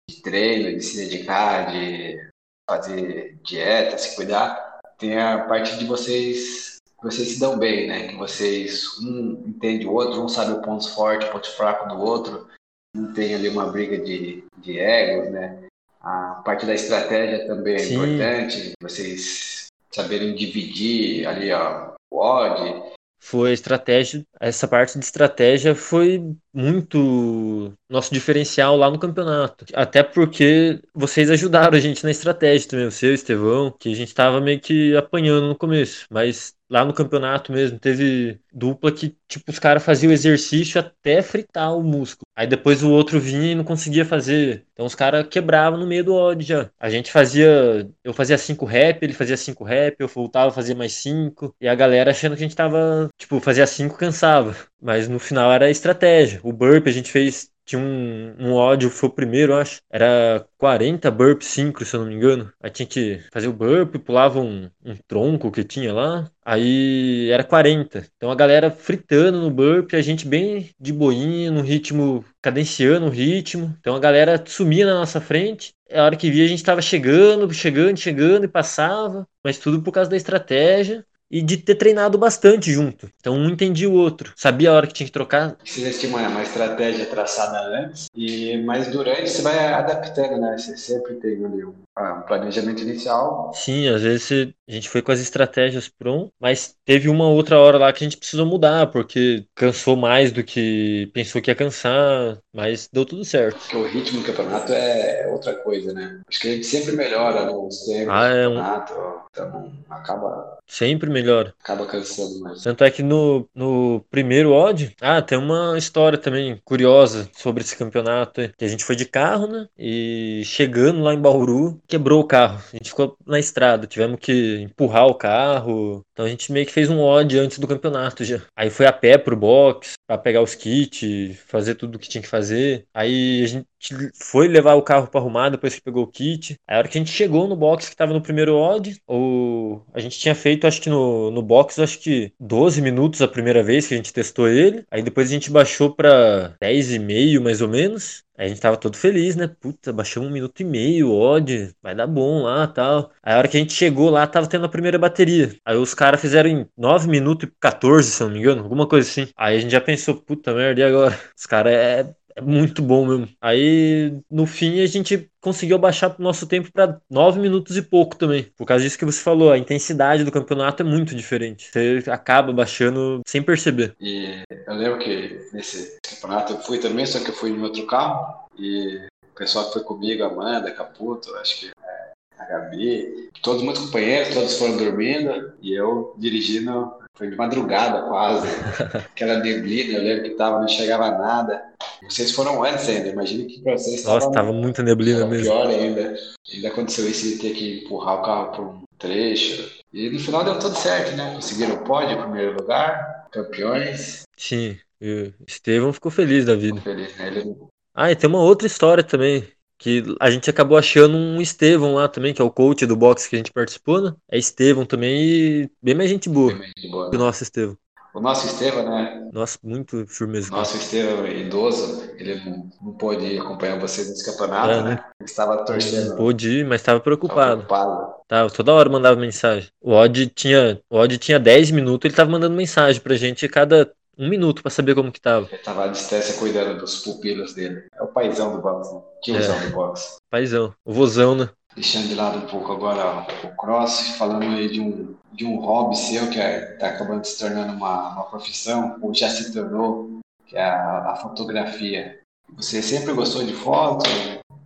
de 0.09 0.23
treino, 0.23 0.79
de 0.79 0.85
se 0.85 0.97
dedicar, 0.97 1.73
de 1.73 2.31
fazer 2.71 3.37
dieta, 3.43 3.99
se 3.99 4.15
cuidar, 4.15 4.81
tem 4.99 5.19
a 5.19 5.45
parte 5.45 5.77
de 5.79 5.85
vocês 5.85 6.73
vocês 7.03 7.31
se 7.31 7.41
dão 7.41 7.59
bem, 7.59 7.89
né? 7.89 8.07
Que 8.09 8.17
vocês 8.17 8.97
um 9.01 9.43
entende 9.49 9.87
o 9.87 9.93
outro, 9.93 10.23
um 10.23 10.29
sabe 10.29 10.53
o 10.53 10.63
ponto 10.63 10.89
forte, 10.95 11.27
o 11.27 11.33
ponto 11.33 11.51
fraco 11.57 11.89
do 11.89 12.01
outro, 12.01 12.49
não 12.95 13.13
tem 13.13 13.35
ali 13.35 13.49
uma 13.49 13.67
briga 13.67 13.99
de, 13.99 14.45
de 14.59 14.79
egos, 14.79 15.33
né? 15.33 15.65
A 16.03 16.43
parte 16.45 16.67
da 16.67 16.75
estratégia 16.75 17.47
também 17.47 17.75
é 17.75 17.79
Sim. 17.79 17.95
importante, 17.95 18.73
vocês 18.83 19.67
saberem 19.93 20.35
dividir 20.35 21.27
ali 21.27 21.53
ó, 21.53 21.93
o 22.11 22.19
odd. 22.19 22.93
Foi 23.25 23.53
estratégia, 23.53 24.25
essa 24.41 24.67
parte 24.67 24.99
de 24.99 25.05
estratégia 25.05 25.77
foi 25.77 26.35
muito 26.53 27.73
nosso 27.89 28.13
diferencial 28.13 28.77
lá 28.77 28.91
no 28.91 28.99
campeonato. 28.99 29.65
Até 29.73 30.03
porque 30.03 30.81
vocês 30.93 31.31
ajudaram 31.31 31.77
a 31.77 31.81
gente 31.81 32.03
na 32.03 32.11
estratégia 32.11 32.69
também, 32.69 32.91
você 32.91 33.07
o 33.07 33.15
Estevão, 33.15 33.71
que 33.71 33.93
a 33.93 33.95
gente 33.95 34.13
tava 34.13 34.41
meio 34.41 34.59
que 34.59 34.97
apanhando 34.97 35.47
no 35.47 35.57
começo, 35.57 36.05
mas 36.11 36.53
lá 36.73 36.87
no 36.87 36.95
campeonato 36.95 37.53
mesmo, 37.53 37.79
teve 37.79 38.41
dupla 38.51 38.91
que, 38.91 39.15
tipo, 39.29 39.51
os 39.51 39.59
caras 39.59 39.85
faziam 39.85 40.11
exercício 40.11 40.81
até 40.81 41.21
fritar 41.21 41.77
o 41.77 41.83
músculo. 41.83 42.27
Aí 42.35 42.47
depois 42.47 42.83
o 42.83 42.91
outro 42.91 43.21
vinha 43.21 43.53
e 43.53 43.55
não 43.55 43.63
conseguia 43.63 44.07
fazer. 44.07 44.65
Então 44.73 44.87
os 44.87 44.95
caras 44.95 45.27
quebravam 45.29 45.79
no 45.79 45.87
meio 45.87 46.03
do 46.03 46.15
odd 46.15 46.43
já. 46.43 46.71
A 46.81 46.89
gente 46.89 47.13
fazia. 47.13 47.87
Eu 48.03 48.15
fazia 48.15 48.39
5 48.39 48.65
rep, 48.65 49.03
ele 49.03 49.13
fazia 49.13 49.37
5 49.37 49.63
rep, 49.65 49.97
eu 50.01 50.09
voltava 50.09 50.49
a 50.49 50.53
fazer 50.53 50.75
mais 50.75 50.95
5. 50.95 51.55
E 51.61 51.69
a 51.69 51.75
galera 51.75 52.11
achando 52.11 52.35
que 52.35 52.43
a 52.43 52.47
gente 52.47 52.57
tava. 52.57 53.11
Tipo, 53.19 53.39
fazia 53.39 53.67
5 53.67 53.99
cansava. 53.99 54.57
Mas 54.81 55.09
no 55.09 55.19
final 55.19 55.53
era 55.53 55.71
estratégia. 55.71 56.41
O 56.43 56.53
burp 56.55 56.87
a 56.87 56.91
gente 56.91 57.13
fez 57.13 57.52
tinha 57.65 57.81
um, 57.81 58.35
um 58.39 58.53
ódio, 58.55 58.91
foi 58.91 59.09
o 59.09 59.13
primeiro, 59.13 59.55
acho. 59.55 59.81
Era 59.91 60.47
40 60.59 61.11
burp 61.11 61.43
5, 61.43 61.85
se 61.85 61.95
eu 61.95 62.01
não 62.01 62.09
me 62.09 62.15
engano. 62.15 62.53
Aí 62.61 62.71
tinha 62.71 62.87
que 62.87 63.21
fazer 63.33 63.49
o 63.49 63.53
burp, 63.53 63.97
pulava 63.97 64.41
um, 64.41 64.69
um 64.85 64.97
tronco 65.07 65.51
que 65.51 65.65
tinha 65.65 65.93
lá. 65.93 66.31
Aí 66.45 67.31
era 67.31 67.45
40. 67.45 68.07
Então 68.17 68.31
a 68.31 68.35
galera 68.35 68.71
fritando 68.71 69.41
no 69.41 69.51
burp, 69.51 69.95
a 69.95 70.01
gente 70.03 70.27
bem 70.27 70.71
de 70.81 70.93
boinha, 70.93 71.51
no 71.51 71.63
ritmo, 71.63 72.25
cadenciando 72.41 73.07
o 73.07 73.11
ritmo. 73.11 73.75
Então 73.81 73.95
a 73.95 74.01
galera 74.01 74.43
sumia 74.47 74.87
na 74.87 74.95
nossa 74.95 75.21
frente. 75.21 75.73
A 75.91 76.05
hora 76.05 76.17
que 76.17 76.31
via 76.31 76.45
a 76.45 76.49
gente 76.49 76.65
tava 76.65 76.83
chegando, 76.83 77.53
chegando, 77.53 77.99
chegando 77.99 78.45
e 78.45 78.49
passava. 78.49 79.27
Mas 79.45 79.59
tudo 79.59 79.83
por 79.83 79.93
causa 79.93 80.11
da 80.11 80.17
estratégia 80.17 81.05
e 81.33 81.41
de 81.41 81.57
ter 81.57 81.77
treinado 81.77 82.19
bastante 82.19 82.71
junto. 82.71 83.11
Então 83.19 83.35
um 83.35 83.49
entendia 83.49 83.89
o 83.89 83.95
outro, 83.95 84.33
sabia 84.37 84.71
a 84.71 84.75
hora 84.75 84.87
que 84.87 84.93
tinha 84.93 85.07
que 85.07 85.13
trocar. 85.13 85.57
Vocês 85.65 85.99
tinham 85.99 86.19
uma, 86.19 86.29
uma 86.29 86.43
estratégia 86.43 87.07
traçada 87.07 87.59
antes, 87.59 88.07
e, 88.15 88.59
mas 88.59 88.89
durante 88.89 89.31
você 89.31 89.41
vai 89.41 89.73
adaptando, 89.73 90.39
né? 90.39 90.59
Você 90.59 90.77
sempre 90.77 91.15
tem 91.15 91.43
ali 91.45 91.65
um, 91.65 91.75
um 91.99 92.23
planejamento 92.23 92.83
inicial. 92.83 93.53
Sim, 93.55 93.89
às 93.89 94.03
vezes 94.03 94.55
a 94.69 94.73
gente 94.73 94.89
foi 94.89 95.03
com 95.03 95.13
as 95.13 95.21
estratégias 95.21 95.89
prontas, 95.89 96.31
mas 96.41 96.75
teve 96.85 97.09
uma 97.09 97.29
outra 97.29 97.59
hora 97.59 97.79
lá 97.79 97.93
que 97.93 98.03
a 98.03 98.07
gente 98.07 98.17
precisou 98.17 98.47
mudar, 98.47 98.87
porque 98.91 99.45
cansou 99.55 99.97
mais 99.97 100.33
do 100.33 100.43
que 100.43 101.11
pensou 101.13 101.43
que 101.43 101.51
ia 101.51 101.55
cansar, 101.55 102.39
mas 102.53 102.89
deu 102.93 103.05
tudo 103.05 103.25
certo. 103.25 103.59
Porque 103.59 103.77
o 103.77 103.87
ritmo 103.87 104.21
do 104.21 104.27
campeonato 104.27 104.73
é 104.73 105.29
outra 105.31 105.55
coisa, 105.55 105.93
né? 105.93 106.23
Acho 106.29 106.41
que 106.41 106.49
a 106.49 106.53
gente 106.53 106.67
sempre 106.67 106.93
melhora 106.93 107.45
nos 107.45 107.85
tempos 107.85 108.15
ah, 108.15 108.27
é 108.29 108.45
do 108.45 108.55
campeonato, 108.55 108.93
um... 108.95 109.23
então 109.31 109.73
acaba 109.91 110.59
Sempre 110.73 111.11
melhor. 111.11 111.53
Acaba 111.63 111.85
cansando 111.85 112.41
mais. 112.41 112.63
Tanto 112.63 112.83
é 112.83 112.91
que 112.91 113.03
no, 113.03 113.47
no 113.55 114.03
primeiro 114.11 114.53
odd, 114.53 114.97
ah, 115.03 115.21
tem 115.21 115.37
uma 115.37 115.77
história 115.77 116.17
também 116.17 116.59
curiosa 116.65 117.29
sobre 117.35 117.63
esse 117.63 117.77
campeonato. 117.77 118.51
Que 118.57 118.65
a 118.65 118.69
gente 118.69 118.83
foi 118.83 118.97
de 118.97 119.05
carro, 119.05 119.47
né? 119.47 119.69
E 119.79 120.43
chegando 120.47 121.03
lá 121.03 121.13
em 121.13 121.21
Bauru, 121.21 121.79
quebrou 121.93 122.23
o 122.23 122.27
carro. 122.27 122.59
A 122.73 122.77
gente 122.77 122.89
ficou 122.89 123.19
na 123.27 123.39
estrada, 123.39 123.87
tivemos 123.87 124.19
que 124.19 124.61
empurrar 124.63 125.07
o 125.07 125.15
carro. 125.15 126.03
Então 126.13 126.25
a 126.25 126.29
gente 126.29 126.51
meio 126.51 126.65
que 126.65 126.73
fez 126.73 126.89
um 126.89 126.99
odd 127.01 127.39
antes 127.39 127.59
do 127.59 127.69
campeonato 127.69 128.25
já. 128.25 128.41
Aí 128.57 128.71
foi 128.71 128.87
a 128.87 128.93
pé 128.93 129.19
pro 129.19 129.37
box 129.37 129.93
para 130.07 130.17
pegar 130.17 130.41
os 130.41 130.55
kits, 130.55 131.39
fazer 131.47 131.75
tudo 131.75 131.97
o 131.97 131.99
que 131.99 132.09
tinha 132.09 132.23
que 132.23 132.29
fazer. 132.29 132.87
Aí 132.95 133.43
a 133.45 133.47
gente 133.47 133.67
foi 134.15 134.49
levar 134.49 134.75
o 134.75 134.83
carro 134.83 135.09
para 135.09 135.21
arrumar 135.21 135.49
depois 135.51 135.75
que 135.75 135.83
pegou 135.83 136.05
o 136.05 136.07
kit. 136.07 136.57
Aí 136.67 136.77
a 136.77 136.79
hora 136.79 136.89
que 136.89 136.99
a 136.99 137.01
gente 137.01 137.13
chegou 137.13 137.49
no 137.49 137.57
box 137.57 137.89
que 137.89 137.97
tava 137.97 138.13
no 138.13 138.23
primeiro 138.23 138.57
odd, 138.57 139.01
ou 139.07 139.85
a 139.93 140.01
gente 140.01 140.19
tinha 140.19 140.35
feito, 140.35 140.67
acho 140.67 140.81
que 140.81 140.91
no, 140.91 141.31
no 141.31 141.43
box, 141.43 141.81
acho 141.81 141.99
que 141.99 142.33
12 142.39 142.81
minutos 142.83 143.23
a 143.23 143.29
primeira 143.29 143.63
vez 143.63 143.87
que 143.87 143.95
a 143.95 143.97
gente 143.97 144.13
testou 144.13 144.49
ele. 144.49 144.85
Aí 144.91 145.03
depois 145.03 145.29
a 145.29 145.33
gente 145.33 145.51
baixou 145.51 145.95
para 145.95 146.55
10 146.61 146.93
e 146.93 146.99
meio, 146.99 147.43
mais 147.43 147.61
ou 147.61 147.69
menos. 147.69 148.25
Aí 148.37 148.47
a 148.47 148.49
gente 148.49 148.61
tava 148.61 148.77
todo 148.77 148.97
feliz, 148.97 149.37
né? 149.37 149.47
Puta, 149.47 149.93
baixamos 149.93 150.29
um 150.29 150.33
minuto 150.33 150.59
e 150.61 150.65
meio, 150.65 151.13
odd, 151.13 151.71
vai 151.83 151.95
dar 151.95 152.07
bom 152.07 152.43
lá 152.43 152.67
tal. 152.67 153.13
Aí 153.23 153.35
a 153.35 153.39
hora 153.39 153.49
que 153.49 153.57
a 153.57 153.61
gente 153.61 153.73
chegou 153.75 154.11
lá, 154.11 154.27
tava 154.27 154.47
tendo 154.49 154.65
a 154.65 154.69
primeira 154.69 154.99
bateria. 154.99 155.55
Aí 155.65 155.77
os 155.77 155.95
caras 155.95 156.21
fizeram 156.21 156.49
em 156.49 156.67
9 156.77 157.09
minutos 157.09 157.49
e 157.49 157.53
14, 157.61 158.11
se 158.11 158.23
não 158.23 158.31
me 158.31 158.39
engano, 158.39 158.63
alguma 158.63 158.89
coisa 158.89 159.09
assim. 159.09 159.29
Aí 159.37 159.57
a 159.57 159.61
gente 159.61 159.71
já 159.71 159.81
pensou, 159.81 160.17
puta 160.17 160.55
merda, 160.55 160.81
e 160.81 160.85
agora? 160.85 161.19
Os 161.37 161.47
caras 161.47 161.73
é, 161.73 162.15
É 162.35 162.41
muito 162.41 162.83
bom 162.83 163.07
mesmo. 163.07 163.29
Aí, 163.41 164.19
no 164.31 164.47
fim, 164.47 164.81
a 164.81 164.87
gente 164.87 165.31
conseguiu 165.41 165.77
abaixar 165.77 166.15
o 166.19 166.23
nosso 166.23 166.47
tempo 166.47 166.73
para 166.73 167.01
9 167.11 167.41
minutos 167.41 167.77
e 167.77 167.83
pouco 167.83 168.17
também. 168.17 168.45
Por 168.57 168.67
causa 168.67 168.85
disso 168.85 168.99
que 168.99 169.05
você 169.05 169.21
falou, 169.21 169.51
a 169.51 169.59
intensidade 169.59 170.25
do 170.25 170.33
campeonato 170.33 170.83
é 170.83 170.87
muito 170.87 171.15
diferente. 171.15 171.71
Você 171.73 172.03
acaba 172.11 172.53
baixando 172.53 173.21
sem 173.27 173.43
perceber. 173.43 173.95
E 174.01 174.43
eu 174.67 174.75
lembro 174.75 174.99
que 174.99 175.49
nesse 175.53 175.99
campeonato 176.03 176.55
eu 176.55 176.59
fui 176.61 176.79
também, 176.79 177.07
só 177.07 177.21
que 177.21 177.31
eu 177.31 177.35
fui 177.35 177.51
em 177.51 177.63
outro 177.63 177.87
carro. 177.87 178.49
E 178.59 179.07
o 179.31 179.35
pessoal 179.35 179.67
que 179.67 179.75
foi 179.75 179.83
comigo, 179.83 180.25
Amanda, 180.25 180.71
Caputo, 180.71 181.35
acho 181.37 181.61
que 181.61 181.67
é, 181.67 182.13
a 182.39 182.45
Gabi, 182.45 183.31
todos 183.43 183.63
muitos 183.63 183.85
companheiros, 183.87 184.35
todos 184.35 184.59
foram 184.59 184.77
dormindo 184.77 185.53
e 185.61 185.73
eu 185.73 186.15
dirigindo, 186.19 186.93
foi 187.15 187.31
de 187.31 187.37
madrugada 187.37 188.03
quase, 188.09 188.49
aquela 189.13 189.39
neblina, 189.39 189.99
eu 189.99 190.03
lembro 190.03 190.23
que 190.25 190.31
tava, 190.31 190.61
não 190.61 190.69
chegava 190.69 191.11
nada. 191.11 191.63
Vocês 192.03 192.33
foram 192.33 192.63
antes 192.65 192.89
ainda, 192.89 193.09
imagina 193.09 193.45
que 193.47 193.61
pra 193.61 193.73
vocês 193.77 194.05
Nossa, 194.05 194.31
tava 194.33 194.53
muita 194.53 194.83
neblina 194.83 195.27
mesmo. 195.27 195.45
pior 195.45 195.67
ainda. 195.69 196.15
Ainda 196.53 196.69
aconteceu 196.69 197.09
isso 197.09 197.29
de 197.29 197.39
ter 197.39 197.55
que 197.55 197.85
empurrar 197.85 198.21
o 198.21 198.23
carro 198.23 198.57
por 198.57 198.65
um 198.67 198.83
trecho. 198.99 199.71
E 199.93 200.09
no 200.11 200.19
final 200.19 200.43
deu 200.45 200.59
tudo 200.59 200.75
certo, 200.75 201.15
né? 201.17 201.35
Conseguiram 201.35 201.77
o 201.77 201.85
pódio, 201.85 202.19
primeiro 202.19 202.57
lugar, 202.57 203.29
campeões. 203.31 204.23
Sim, 204.37 204.79
o 205.01 205.33
Estevão 205.47 205.93
ficou 205.93 206.11
feliz 206.11 206.45
da 206.47 206.55
vida. 206.55 206.79
Ficou 206.79 206.95
feliz, 206.95 207.17
né? 207.17 207.27
Ele 207.29 207.57
Ah, 207.95 208.11
e 208.11 208.17
tem 208.17 208.29
uma 208.29 208.43
outra 208.43 208.67
história 208.67 209.05
também. 209.05 209.47
Que 209.83 210.05
a 210.21 210.31
gente 210.31 210.49
acabou 210.49 210.79
achando 210.79 211.17
um 211.17 211.41
Estevão 211.41 211.95
lá 211.95 212.07
também, 212.07 212.33
que 212.33 212.41
é 212.41 212.45
o 212.45 212.51
coach 212.51 212.87
do 212.87 212.95
boxe 212.95 213.29
que 213.29 213.35
a 213.35 213.39
gente 213.39 213.53
participou, 213.53 214.01
né? 214.01 214.15
É 214.31 214.39
Estevão 214.39 214.87
também 214.87 215.23
e 215.23 215.71
bem 215.83 215.95
mais 215.95 216.09
gente 216.09 216.29
boa 216.29 216.55
de 216.77 216.89
boa, 216.89 217.11
que 217.11 217.17
o 217.17 217.19
né? 217.19 217.25
nosso 217.25 217.43
Estevão. 217.43 217.77
O 218.15 218.21
nosso 218.21 218.47
Estevam, 218.47 218.85
né? 218.85 219.31
Nossa, 219.33 219.59
muito 219.63 220.07
firmeza. 220.07 220.51
Nosso 220.51 220.77
Estevam 220.77 221.27
idoso, 221.27 222.03
ele 222.19 222.35
não, 222.45 222.71
não 222.83 222.93
pôde 222.93 223.39
acompanhar 223.39 223.81
vocês 223.81 224.09
nesse 224.11 224.25
campeonato, 224.27 224.71
É, 224.71 224.83
né? 224.83 225.05
Ele 225.19 225.29
estava 225.29 225.65
torcendo. 225.65 226.11
Não 226.11 226.17
pôde 226.17 226.59
ir, 226.59 226.65
mas 226.67 226.83
estava 226.83 226.99
estava 226.99 227.01
preocupado. 227.01 227.65
preocupado. 227.65 228.13
Tá, 228.29 228.49
toda 228.51 228.75
hora 228.75 228.91
mandava 228.91 229.19
mensagem. 229.19 229.71
O 229.81 229.93
Odd 229.93 230.27
tinha, 230.29 230.79
o 230.91 230.99
Odd 230.99 231.17
tinha 231.17 231.41
10 231.41 231.71
minutos, 231.71 232.05
ele 232.05 232.15
tava 232.15 232.31
mandando 232.31 232.55
mensagem 232.55 233.01
pra 233.01 233.17
gente 233.17 233.49
cada 233.49 233.91
um 234.19 234.29
minuto 234.29 234.63
pra 234.63 234.71
saber 234.71 234.95
como 234.95 235.11
que 235.13 235.21
tava. 235.21 235.47
Ele 235.47 235.57
estava 235.57 235.85
à 235.85 235.89
distância 235.89 236.39
cuidando 236.39 236.79
dos 236.79 237.01
pupilos 237.01 237.55
dele. 237.55 237.87
É 237.95 238.03
o 238.03 238.09
paizão 238.09 238.55
do 238.55 238.63
boxe, 238.63 238.95
né? 238.95 239.01
Tiozão 239.23 239.57
É. 239.57 239.67
do 239.67 239.71
boxe. 239.71 240.17
Paizão, 240.31 240.75
o 240.85 240.93
vozão, 240.93 241.35
né? 241.35 241.49
Deixando 241.75 242.09
de 242.09 242.15
lado 242.15 242.39
um 242.39 242.47
pouco 242.47 242.71
agora 242.73 243.27
o 243.45 243.57
cross, 243.57 244.17
falando 244.19 244.45
aí 244.45 244.69
de 244.69 244.81
um, 244.81 245.15
de 245.33 245.45
um 245.47 245.57
hobby 245.57 245.97
seu 245.97 246.29
que 246.29 246.39
está 246.39 246.89
acabando 246.89 247.25
se 247.25 247.39
tornando 247.39 247.73
uma, 247.73 248.11
uma 248.11 248.25
profissão, 248.25 248.99
ou 249.01 249.15
já 249.15 249.31
se 249.31 249.53
tornou, 249.53 250.21
que 250.47 250.57
é 250.57 250.63
a, 250.63 251.13
a 251.13 251.17
fotografia. 251.17 252.21
Você 252.55 252.83
sempre 252.83 253.15
gostou 253.15 253.43
de 253.43 253.55
foto, 253.55 254.05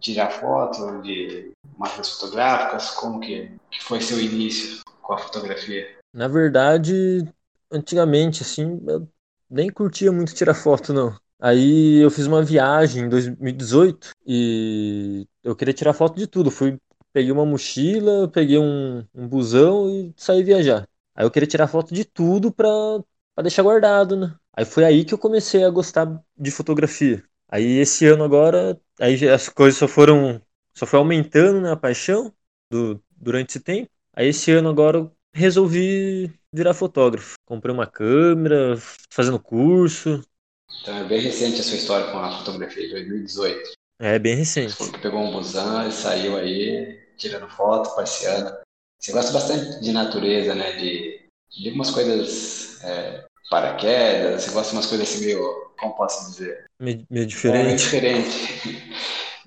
tirar 0.01 0.31
foto, 0.31 1.01
de 1.03 1.53
máquinas 1.79 2.11
fotográficas? 2.11 2.91
Como 2.91 3.21
que, 3.21 3.53
que 3.71 3.85
foi 3.85 4.01
seu 4.01 4.21
início 4.21 4.81
com 5.01 5.13
a 5.13 5.19
fotografia? 5.19 5.87
Na 6.13 6.27
verdade, 6.27 7.23
antigamente, 7.71 8.43
assim, 8.43 8.81
eu 8.89 9.07
nem 9.51 9.71
curtia 9.71 10.13
muito 10.13 10.35
tirar 10.35 10.55
foto, 10.55 10.93
não. 10.93 11.17
Aí 11.39 12.03
eu 12.03 12.11
fiz 12.11 12.27
uma 12.27 12.43
viagem 12.43 13.05
em 13.05 13.09
2018 13.09 14.11
e 14.27 15.27
eu 15.43 15.55
queria 15.55 15.75
tirar 15.75 15.93
foto 15.93 16.17
de 16.17 16.27
tudo. 16.27 16.51
Fui, 16.51 16.79
peguei 17.13 17.31
uma 17.31 17.45
mochila, 17.47 18.29
peguei 18.29 18.59
um, 18.59 19.05
um 19.15 19.29
busão 19.29 19.89
e 19.91 20.15
saí 20.17 20.43
viajar. 20.43 20.89
Aí 21.15 21.25
eu 21.25 21.31
queria 21.31 21.47
tirar 21.47 21.69
foto 21.69 21.95
de 21.95 22.05
tudo 22.05 22.53
pra, 22.53 22.67
pra 23.35 23.43
deixar 23.43 23.63
guardado, 23.63 24.17
né? 24.17 24.35
Aí 24.53 24.65
foi 24.65 24.85
aí 24.85 25.05
que 25.05 25.13
eu 25.15 25.19
comecei 25.19 25.65
a 25.65 25.71
gostar 25.71 26.23
de 26.37 26.51
fotografia. 26.51 27.23
Aí 27.49 27.79
esse 27.79 28.07
ano 28.07 28.25
agora, 28.25 28.81
aí 29.01 29.29
as 29.29 29.49
coisas 29.49 29.79
só 29.79 29.87
foram, 29.87 30.41
só 30.75 30.87
foi 30.87 30.99
aumentando, 30.99 31.61
né, 31.61 31.71
a 31.73 31.77
paixão 31.77 32.33
do, 32.71 33.03
durante 33.17 33.51
esse 33.51 33.61
tempo. 33.61 33.91
Aí 34.13 34.29
esse 34.29 34.51
ano 34.51 34.69
agora 34.71 34.99
eu 34.99 35.13
resolvi 35.33 36.33
virar 36.57 36.75
fotógrafo. 36.75 37.35
Comprei 37.45 37.75
uma 37.75 37.87
câmera, 37.87 38.77
fazendo 39.11 39.39
curso. 39.39 40.23
Então 40.83 40.97
é 40.97 41.05
bem 41.05 41.21
recente 41.21 41.61
a 41.61 41.65
sua 41.65 41.77
história 41.77 42.11
com 42.11 42.19
a 42.19 42.39
fotografia 42.39 42.83
de 42.87 42.91
2018. 42.93 43.73
É 43.99 44.19
bem 44.19 44.35
Você 44.35 44.41
recente. 44.41 44.75
falou 44.77 44.93
que 44.93 44.99
pegou 45.01 45.21
um 45.21 45.33
busão 45.33 45.89
e 45.89 45.93
saiu 45.93 46.37
aí 46.37 46.99
tirando 47.17 47.49
foto, 47.49 47.95
passeando. 47.95 48.57
Você 48.99 49.13
gosta 49.13 49.33
bastante 49.33 49.81
de 49.81 49.93
natureza, 49.93 50.55
né? 50.55 50.73
De, 50.73 51.29
de 51.51 51.69
algumas 51.69 51.91
coisas 51.91 52.83
é, 52.85 53.25
paraquedas, 53.51 54.43
você 54.43 54.51
gosta 54.51 54.71
de 54.71 54.77
umas 54.77 54.87
coisas 54.87 55.09
assim 55.09 55.25
meio, 55.25 55.71
como 55.79 55.95
posso 55.95 56.31
dizer? 56.31 56.67
Meio, 56.81 57.07
meio 57.11 57.25
É, 57.49 57.65
meio 57.65 57.77
diferente. 57.77 57.83
diferente. 57.85 58.97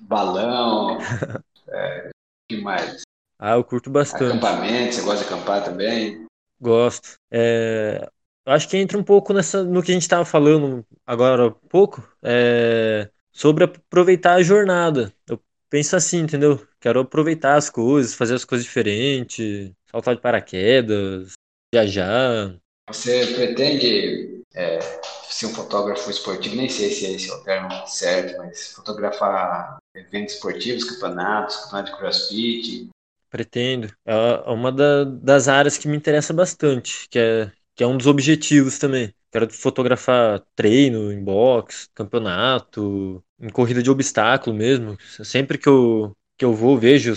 Balão, 0.00 0.98
é, 1.68 2.08
o 2.08 2.12
que 2.48 2.60
mais? 2.60 3.02
Ah, 3.38 3.52
eu 3.54 3.64
curto 3.64 3.90
bastante. 3.90 4.36
Acampamento, 4.36 4.94
você 4.94 5.02
gosta 5.02 5.24
de 5.24 5.32
acampar 5.32 5.64
também? 5.64 6.26
Gosto. 6.60 7.16
É, 7.30 8.06
acho 8.44 8.68
que 8.68 8.76
entra 8.76 8.98
um 8.98 9.02
pouco 9.02 9.32
nessa, 9.32 9.64
no 9.64 9.82
que 9.82 9.90
a 9.90 9.94
gente 9.94 10.02
estava 10.02 10.24
falando 10.24 10.84
agora 11.06 11.46
há 11.46 11.50
pouco, 11.50 12.06
é, 12.22 13.10
sobre 13.32 13.64
aproveitar 13.64 14.34
a 14.34 14.42
jornada. 14.42 15.12
Eu 15.26 15.40
penso 15.68 15.96
assim, 15.96 16.20
entendeu? 16.20 16.66
Quero 16.80 17.00
aproveitar 17.00 17.56
as 17.56 17.70
coisas, 17.70 18.14
fazer 18.14 18.34
as 18.34 18.44
coisas 18.44 18.64
diferentes, 18.64 19.72
saltar 19.90 20.14
de 20.14 20.20
paraquedas, 20.20 21.32
viajar. 21.72 22.54
Você 22.88 23.26
pretende 23.34 24.42
é, 24.54 24.80
ser 25.28 25.46
um 25.46 25.54
fotógrafo 25.54 26.10
esportivo? 26.10 26.56
Nem 26.56 26.68
sei 26.68 26.90
se 26.90 27.06
esse 27.06 27.30
é 27.30 27.34
o 27.34 27.42
termo 27.42 27.86
certo, 27.86 28.36
mas 28.38 28.72
fotografar 28.72 29.78
eventos 29.94 30.34
esportivos, 30.34 30.84
campeonatos, 30.84 31.56
campeonato 31.56 31.92
de 31.92 31.98
crossfit, 31.98 32.90
Pretendo. 33.30 33.88
É 34.04 34.50
uma 34.50 34.72
da- 34.72 35.04
das 35.04 35.48
áreas 35.48 35.78
que 35.78 35.88
me 35.88 35.96
interessa 35.96 36.32
bastante, 36.32 37.08
que 37.08 37.18
é, 37.18 37.52
que 37.76 37.84
é 37.84 37.86
um 37.86 37.96
dos 37.96 38.06
objetivos 38.06 38.78
também. 38.78 39.14
Quero 39.32 39.48
fotografar 39.52 40.42
treino 40.56 41.12
em 41.12 41.22
boxe, 41.22 41.88
campeonato, 41.94 43.22
em 43.40 43.48
corrida 43.48 43.82
de 43.82 43.90
obstáculo 43.90 44.56
mesmo. 44.56 44.96
Sempre 45.24 45.56
que 45.58 45.68
eu, 45.68 46.16
que 46.36 46.44
eu 46.44 46.52
vou, 46.52 46.76
vejo 46.76 47.14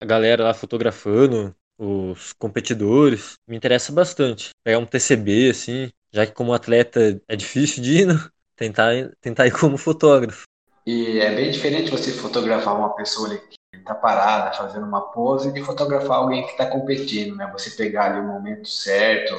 a 0.00 0.04
galera 0.04 0.44
lá 0.44 0.54
fotografando, 0.54 1.54
os 1.78 2.32
competidores. 2.32 3.34
Me 3.46 3.56
interessa 3.56 3.92
bastante. 3.92 4.50
Pegar 4.64 4.78
um 4.78 4.86
TCB, 4.86 5.50
assim, 5.50 5.90
já 6.12 6.26
que 6.26 6.32
como 6.32 6.52
atleta 6.52 7.20
é 7.28 7.36
difícil 7.36 7.82
de 7.82 8.02
ir, 8.02 8.06
né? 8.06 8.14
Tentar, 8.56 8.92
tentar 9.20 9.46
ir 9.46 9.52
como 9.58 9.78
fotógrafo. 9.78 10.42
E 10.86 11.18
é 11.20 11.34
bem 11.34 11.50
diferente 11.50 11.90
você 11.90 12.12
fotografar 12.12 12.76
uma 12.76 12.94
pessoa 12.94 13.28
que 13.82 13.90
está 13.90 13.94
parada, 13.94 14.56
fazendo 14.56 14.86
uma 14.86 15.10
pose, 15.10 15.52
de 15.52 15.62
fotografar 15.62 16.18
alguém 16.18 16.44
que 16.44 16.52
está 16.52 16.66
competindo, 16.66 17.36
né? 17.36 17.50
Você 17.52 17.70
pegar 17.70 18.12
ali 18.12 18.20
o 18.20 18.26
momento 18.26 18.68
certo 18.68 19.34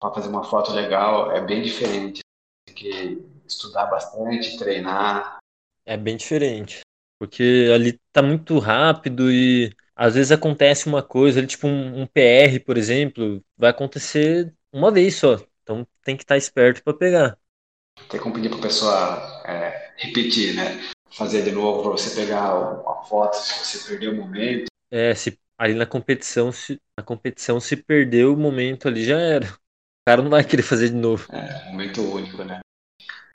para 0.00 0.14
fazer 0.14 0.28
uma 0.28 0.44
foto 0.44 0.72
legal 0.72 1.32
é 1.32 1.40
bem 1.40 1.62
diferente. 1.62 2.20
Tem 2.64 2.74
que 2.74 3.26
estudar 3.46 3.86
bastante, 3.86 4.56
treinar. 4.56 5.38
É 5.84 5.96
bem 5.96 6.16
diferente. 6.16 6.80
Porque 7.18 7.70
ali 7.74 8.00
tá 8.12 8.22
muito 8.22 8.58
rápido 8.58 9.30
e 9.30 9.74
às 9.94 10.14
vezes 10.14 10.32
acontece 10.32 10.86
uma 10.86 11.02
coisa, 11.02 11.40
ali, 11.40 11.46
tipo 11.46 11.66
um, 11.66 12.02
um 12.02 12.06
PR, 12.06 12.58
por 12.64 12.78
exemplo, 12.78 13.44
vai 13.56 13.70
acontecer 13.70 14.52
uma 14.72 14.90
vez 14.90 15.16
só. 15.16 15.36
Então 15.62 15.86
tem 16.02 16.16
que 16.16 16.24
estar 16.24 16.36
esperto 16.36 16.82
para 16.82 16.94
pegar. 16.94 17.38
Tem 18.08 18.20
como 18.20 18.34
pedir 18.34 18.48
para 18.48 18.58
a 18.58 18.62
pessoa 18.62 19.42
é, 19.44 19.92
repetir, 19.96 20.54
né? 20.54 20.91
Fazer 21.12 21.42
de 21.42 21.52
novo 21.52 21.82
para 21.82 21.92
você 21.92 22.14
pegar 22.14 22.54
uma 22.54 23.02
foto 23.04 23.34
se 23.34 23.78
você 23.78 23.90
perdeu 23.90 24.12
o 24.12 24.16
momento. 24.16 24.66
É, 24.90 25.14
se 25.14 25.38
ali 25.58 25.74
na 25.74 25.86
competição, 25.86 26.50
se 26.50 26.80
na 26.98 27.04
competição 27.04 27.60
se 27.60 27.76
perder 27.76 28.26
o 28.26 28.36
momento 28.36 28.88
ali 28.88 29.04
já 29.04 29.18
era. 29.18 29.46
O 29.46 30.04
cara 30.08 30.22
não 30.22 30.30
vai 30.30 30.42
querer 30.42 30.62
fazer 30.62 30.88
de 30.88 30.96
novo. 30.96 31.32
É 31.32 31.70
momento 31.70 32.02
único, 32.02 32.42
né? 32.44 32.60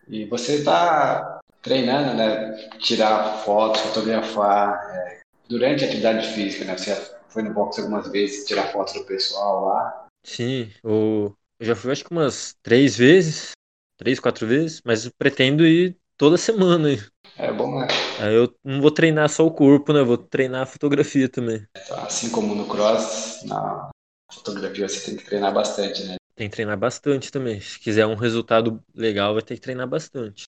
E 0.08 0.26
você 0.26 0.56
está 0.56 1.40
treinando, 1.62 2.13
né? 2.13 2.70
Tirar 2.80 3.40
fotos, 3.44 3.82
fotografar 3.82 4.80
é, 4.90 5.22
durante 5.50 5.84
a 5.84 5.88
atividade 5.88 6.34
física, 6.34 6.66
né? 6.66 6.78
Você 6.78 6.96
foi 7.30 7.44
no 7.44 7.54
box 7.54 7.80
algumas 7.80 8.10
vezes 8.10 8.46
tirar 8.46 8.72
fotos 8.72 8.94
do 8.94 9.06
pessoal 9.06 9.66
lá. 9.66 10.08
Sim, 10.24 10.72
eu 10.84 11.36
já 11.60 11.76
fui 11.76 11.92
acho 11.92 12.04
que 12.04 12.12
umas 12.12 12.56
três 12.62 12.98
vezes, 12.98 13.52
três, 13.98 14.20
quatro 14.20 14.46
vezes, 14.46 14.82
mas 14.84 15.08
pretendo 15.10 15.66
ir 15.66 15.98
toda 16.18 16.38
semana. 16.38 16.90
aí. 16.90 17.00
É 17.38 17.52
bom, 17.52 17.80
né? 17.80 17.88
Aí 18.20 18.34
eu 18.34 18.54
não 18.64 18.82
vou 18.82 18.90
treinar 18.90 19.30
só 19.30 19.46
o 19.46 19.52
corpo, 19.52 19.94
né? 19.94 20.00
Eu 20.00 20.06
Vou 20.06 20.18
treinar 20.18 20.64
a 20.64 20.66
fotografia 20.66 21.30
também. 21.30 21.66
Assim 21.92 22.32
como 22.32 22.56
no 22.56 22.68
cross, 22.68 23.44
na 23.46 23.90
fotografia 24.34 24.90
você 24.90 25.12
tem 25.12 25.18
que 25.18 25.26
treinar 25.26 25.54
bastante, 25.54 26.04
né? 26.04 26.16
Tem 26.36 26.50
que 26.50 26.56
treinar 26.56 26.78
bastante 26.78 27.32
também. 27.32 27.62
Se 27.62 27.80
quiser 27.80 28.06
um 28.06 28.16
resultado 28.16 28.84
legal, 28.94 29.34
vai 29.34 29.44
ter 29.44 29.56
que 29.56 29.62
treinar 29.62 29.88
bastante. 29.88 30.46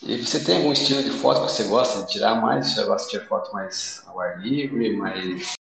E 0.00 0.24
você 0.24 0.42
tem 0.42 0.56
algum 0.56 0.72
estilo 0.72 1.02
de 1.02 1.10
foto 1.10 1.44
que 1.46 1.52
você 1.52 1.64
gosta 1.64 2.02
de 2.02 2.12
tirar 2.12 2.40
mais? 2.40 2.72
Você 2.72 2.84
gosta 2.84 3.06
de 3.06 3.10
tirar 3.12 3.26
foto 3.26 3.52
mais 3.52 4.02
ao 4.06 4.20
ar 4.20 4.40
livre, 4.40 4.96
mais 4.96 5.54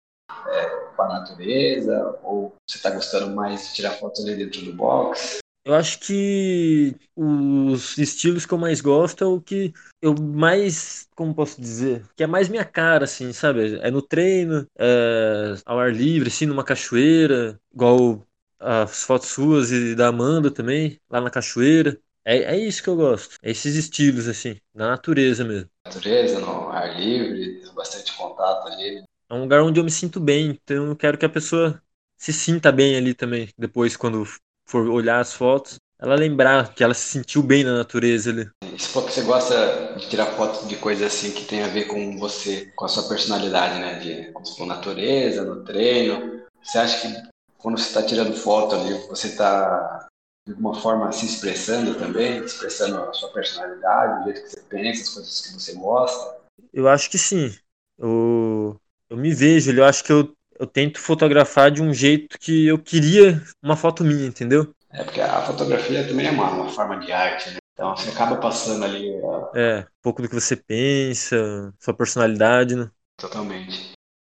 é, 0.48 0.68
com 0.94 1.03
a 1.03 1.09
natureza? 1.09 2.18
Ou 2.22 2.55
você 2.68 2.79
está 2.79 2.90
gostando 2.90 3.35
mais 3.35 3.68
de 3.68 3.74
tirar 3.74 3.92
foto 3.92 4.22
ali 4.22 4.37
dentro 4.37 4.64
do 4.64 4.72
box? 4.72 5.38
Eu 5.68 5.74
acho 5.74 6.00
que 6.00 6.96
os 7.14 7.98
estilos 7.98 8.46
que 8.46 8.54
eu 8.54 8.59
mais 8.59 8.81
gosto 8.81 9.22
é 9.22 9.26
o 9.26 9.38
que 9.38 9.74
eu 10.00 10.14
mais, 10.14 11.07
como 11.14 11.35
posso 11.35 11.61
dizer, 11.61 12.07
que 12.16 12.22
é 12.22 12.26
mais 12.26 12.48
minha 12.48 12.64
cara, 12.64 13.04
assim, 13.04 13.35
sabe? 13.35 13.78
É 13.83 13.90
no 13.90 14.00
treino, 14.00 14.66
é 14.78 15.54
ao 15.66 15.78
ar 15.78 15.92
livre, 15.94 16.28
assim, 16.28 16.46
numa 16.46 16.64
cachoeira, 16.64 17.61
igual 17.70 18.26
as 18.59 19.02
fotos 19.02 19.28
suas 19.28 19.70
e 19.70 19.94
da 19.94 20.09
Amanda 20.09 20.50
também, 20.50 20.98
lá 21.11 21.20
na 21.20 21.28
cachoeira. 21.31 22.00
É, 22.24 22.38
é 22.54 22.57
isso 22.57 22.83
que 22.83 22.88
eu 22.88 22.96
gosto. 22.96 23.37
É 23.42 23.50
esses 23.50 23.76
estilos, 23.76 24.26
assim, 24.26 24.57
na 24.74 24.88
natureza 24.88 25.44
mesmo. 25.44 25.68
Natureza, 25.85 26.40
no 26.40 26.70
ar 26.70 26.98
livre, 26.98 27.61
bastante 27.74 28.16
contato 28.16 28.68
ali. 28.68 29.04
É 29.28 29.35
um 29.35 29.42
lugar 29.42 29.61
onde 29.62 29.78
eu 29.78 29.85
me 29.85 29.90
sinto 29.90 30.18
bem, 30.18 30.48
então 30.48 30.87
eu 30.87 30.96
quero 30.96 31.18
que 31.18 31.26
a 31.26 31.28
pessoa 31.28 31.83
se 32.16 32.33
sinta 32.33 32.72
bem 32.72 32.96
ali 32.96 33.14
também, 33.14 33.50
depois 33.59 33.96
quando 33.96 34.24
for 34.68 34.87
olhar 34.88 35.20
as 35.20 35.33
fotos, 35.33 35.78
ela 35.98 36.14
lembrar 36.14 36.74
que 36.74 36.85
ela 36.85 36.94
se 36.94 37.09
sentiu 37.09 37.42
bem 37.42 37.64
na 37.64 37.76
natureza 37.76 38.31
ali. 38.31 38.48
For 38.78 39.04
que 39.04 39.12
você 39.12 39.22
gosta 39.22 39.94
de 39.96 40.09
tirar 40.09 40.26
fotos 40.26 40.68
de 40.68 40.76
coisas 40.76 41.07
assim 41.12 41.33
que 41.33 41.44
tem 41.44 41.64
a 41.64 41.68
ver 41.68 41.87
com 41.87 42.18
você, 42.18 42.70
com 42.76 42.85
a 42.85 42.88
sua 42.88 43.09
personalidade, 43.09 43.81
né? 43.81 43.98
De, 43.98 44.33
com 44.33 44.66
natureza, 44.66 45.42
no 45.42 45.64
treino. 45.64 46.42
Você 46.62 46.78
acha 46.78 47.00
que 47.00 47.28
quando 47.57 47.78
você 47.78 47.88
está 47.88 48.02
tirando 48.02 48.37
foto 48.37 48.76
ali, 48.76 48.94
você 49.09 49.28
está 49.28 50.07
de 50.46 50.52
alguma 50.52 50.74
forma 50.81 51.11
se 51.12 51.26
expressando 51.26 51.94
também, 51.96 52.44
expressando 52.44 53.02
a 53.02 53.12
sua 53.12 53.31
personalidade, 53.31 54.20
o 54.20 54.24
jeito 54.24 54.42
que 54.42 54.50
você 54.50 54.61
pensa, 54.68 55.02
as 55.02 55.09
coisas 55.09 55.40
que 55.40 55.52
você 55.54 55.74
gosta? 55.74 56.38
Eu 56.72 56.88
acho 56.88 57.11
que 57.11 57.18
sim. 57.18 57.54
Eu, 57.98 58.81
eu 59.11 59.16
me 59.16 59.35
vejo, 59.35 59.72
eu 59.72 59.85
acho 59.85 60.04
que 60.04 60.12
eu 60.12 60.33
eu 60.58 60.66
tento 60.66 60.98
fotografar 60.98 61.70
de 61.70 61.82
um 61.82 61.92
jeito 61.92 62.38
que 62.38 62.66
eu 62.66 62.78
queria 62.78 63.42
uma 63.62 63.76
foto 63.76 64.04
minha, 64.04 64.26
entendeu? 64.26 64.74
É, 64.90 65.04
porque 65.04 65.20
a 65.20 65.42
fotografia 65.42 66.06
também 66.06 66.26
é 66.26 66.30
uma, 66.30 66.50
uma 66.50 66.68
forma 66.68 66.98
de 66.98 67.12
arte, 67.12 67.50
né? 67.50 67.56
Então 67.72 67.96
você 67.96 68.10
acaba 68.10 68.36
passando 68.36 68.84
ali. 68.84 69.14
A... 69.24 69.58
É, 69.58 69.80
um 69.80 70.02
pouco 70.02 70.22
do 70.22 70.28
que 70.28 70.34
você 70.34 70.56
pensa, 70.56 71.72
sua 71.78 71.94
personalidade, 71.94 72.74
né? 72.74 72.90
Totalmente. 73.16 73.92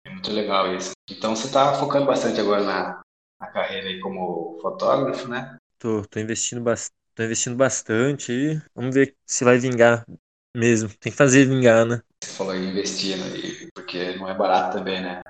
É 0.05 0.09
muito 0.09 0.31
legal 0.31 0.75
isso. 0.75 0.91
Então 1.09 1.35
você 1.35 1.47
está 1.47 1.73
focando 1.73 2.05
bastante 2.05 2.39
agora 2.39 2.63
na, 2.63 3.01
na 3.39 3.47
carreira 3.47 3.87
aí 3.87 3.99
como 3.99 4.57
fotógrafo, 4.61 5.27
né? 5.27 5.57
Tô, 5.77 6.03
tô 6.05 6.19
investindo 6.19 6.61
bastante. 6.61 6.99
Tô 7.15 7.23
investindo 7.23 7.55
bastante 7.57 8.31
e 8.31 8.61
vamos 8.73 8.95
ver 8.95 9.13
se 9.25 9.43
vai 9.43 9.57
vingar 9.57 10.05
mesmo. 10.55 10.89
Tem 10.99 11.11
que 11.11 11.17
fazer 11.17 11.45
vingar, 11.45 11.85
né? 11.85 12.01
Você 12.23 12.31
falou 12.31 12.55
em 12.55 12.69
investir, 12.69 13.17
né? 13.17 13.69
porque 13.73 14.15
não 14.15 14.29
é 14.29 14.33
barato 14.33 14.77
também, 14.77 15.01
né? 15.01 15.21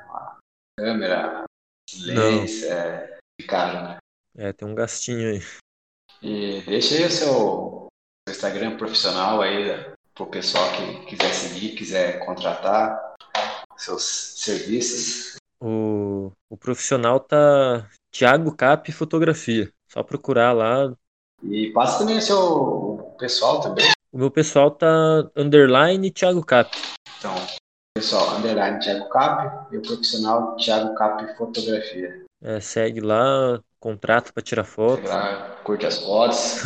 Câmera, 0.79 1.43
silêncio, 1.89 2.71
é 2.71 3.19
caro, 3.47 3.83
né? 3.83 3.97
É, 4.37 4.53
tem 4.53 4.67
um 4.67 4.73
gastinho 4.73 5.31
aí. 5.31 5.41
E 6.21 6.61
deixa 6.61 6.95
aí 6.95 7.05
o 7.05 7.11
seu 7.11 7.87
Instagram 8.29 8.77
profissional 8.77 9.41
aí 9.41 9.93
pro 10.15 10.27
pessoal 10.27 10.63
que 10.71 11.05
quiser 11.07 11.33
seguir, 11.33 11.75
quiser 11.75 12.25
contratar 12.25 13.15
seus 13.75 14.03
serviços. 14.37 15.35
O, 15.61 16.31
o 16.49 16.57
profissional 16.57 17.19
tá 17.19 17.89
Thiago 18.11 18.55
Cap 18.55 18.89
Fotografia. 18.91 19.69
Só 19.87 20.03
procurar 20.03 20.53
lá. 20.53 20.93
E 21.43 21.71
passa 21.73 21.99
também 21.99 22.17
o 22.17 22.21
seu 22.21 23.15
pessoal 23.17 23.59
também. 23.59 23.89
O 24.11 24.17
meu 24.17 24.31
pessoal 24.31 24.71
tá 24.71 25.29
underline 25.35 26.11
Thiago 26.11 26.45
Cap. 26.45 26.69
Então, 27.17 27.35
pessoal, 27.99 28.37
underline 28.37 28.79
Thiago 28.79 29.09
Cap 29.09 29.73
e 29.73 29.77
o 29.77 29.81
profissional 29.81 30.55
Thiago 30.55 30.95
Cap 30.95 31.37
Fotografia. 31.37 32.23
É, 32.41 32.59
segue 32.61 33.01
lá, 33.01 33.59
contrato 33.77 34.33
para 34.33 34.41
tirar 34.41 34.63
foto. 34.63 35.05
Lá, 35.05 35.57
curte 35.65 35.85
as 35.85 35.99
fotos, 35.99 36.63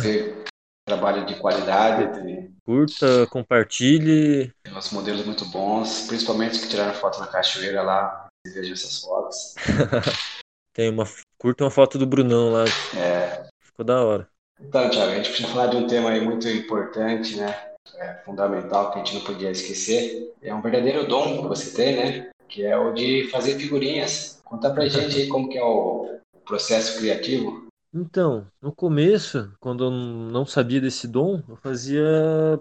trabalho 0.86 1.26
de 1.26 1.34
qualidade. 1.34 2.52
Curta, 2.64 3.26
compartilhe. 3.30 4.52
Tem 4.62 4.72
uns 4.72 4.92
modelos 4.92 5.26
muito 5.26 5.44
bons, 5.46 6.06
principalmente 6.06 6.52
os 6.52 6.60
que 6.60 6.68
tiraram 6.68 6.94
foto 6.94 7.18
na 7.18 7.26
cachoeira 7.26 7.82
lá. 7.82 8.28
Veja 8.46 8.72
essas 8.72 9.00
fotos. 9.00 9.54
Tem 10.72 10.88
uma. 10.88 11.04
Curta 11.36 11.64
uma 11.64 11.70
foto 11.70 11.98
do 11.98 12.06
Brunão 12.06 12.52
lá. 12.52 12.64
É. 12.96 13.48
Ficou 13.60 13.84
da 13.84 14.00
hora. 14.04 14.28
Então, 14.60 14.88
Thiago, 14.88 15.10
a 15.10 15.16
gente 15.16 15.30
precisa 15.30 15.48
falar 15.48 15.66
de 15.66 15.76
um 15.78 15.86
tema 15.88 16.10
aí 16.10 16.20
muito 16.20 16.48
importante, 16.48 17.36
né? 17.36 17.73
É, 17.96 18.14
fundamental 18.24 18.90
que 18.90 18.98
a 18.98 19.04
gente 19.04 19.14
não 19.14 19.20
podia 19.22 19.50
esquecer. 19.50 20.32
É 20.42 20.54
um 20.54 20.60
verdadeiro 20.60 21.06
dom 21.06 21.42
que 21.42 21.48
você 21.48 21.74
tem, 21.74 21.96
né? 21.96 22.30
Que 22.48 22.64
é 22.64 22.76
o 22.76 22.92
de 22.92 23.28
fazer 23.30 23.58
figurinhas. 23.58 24.40
Conta 24.44 24.70
pra 24.70 24.86
gente 24.88 25.16
aí 25.16 25.28
como 25.28 25.48
que 25.48 25.58
é 25.58 25.64
o 25.64 26.18
processo 26.44 26.98
criativo. 26.98 27.63
Então, 27.96 28.50
no 28.60 28.74
começo, 28.74 29.52
quando 29.60 29.84
eu 29.84 29.90
não 29.92 30.44
sabia 30.44 30.80
desse 30.80 31.06
dom, 31.06 31.40
eu 31.48 31.56
fazia 31.56 32.02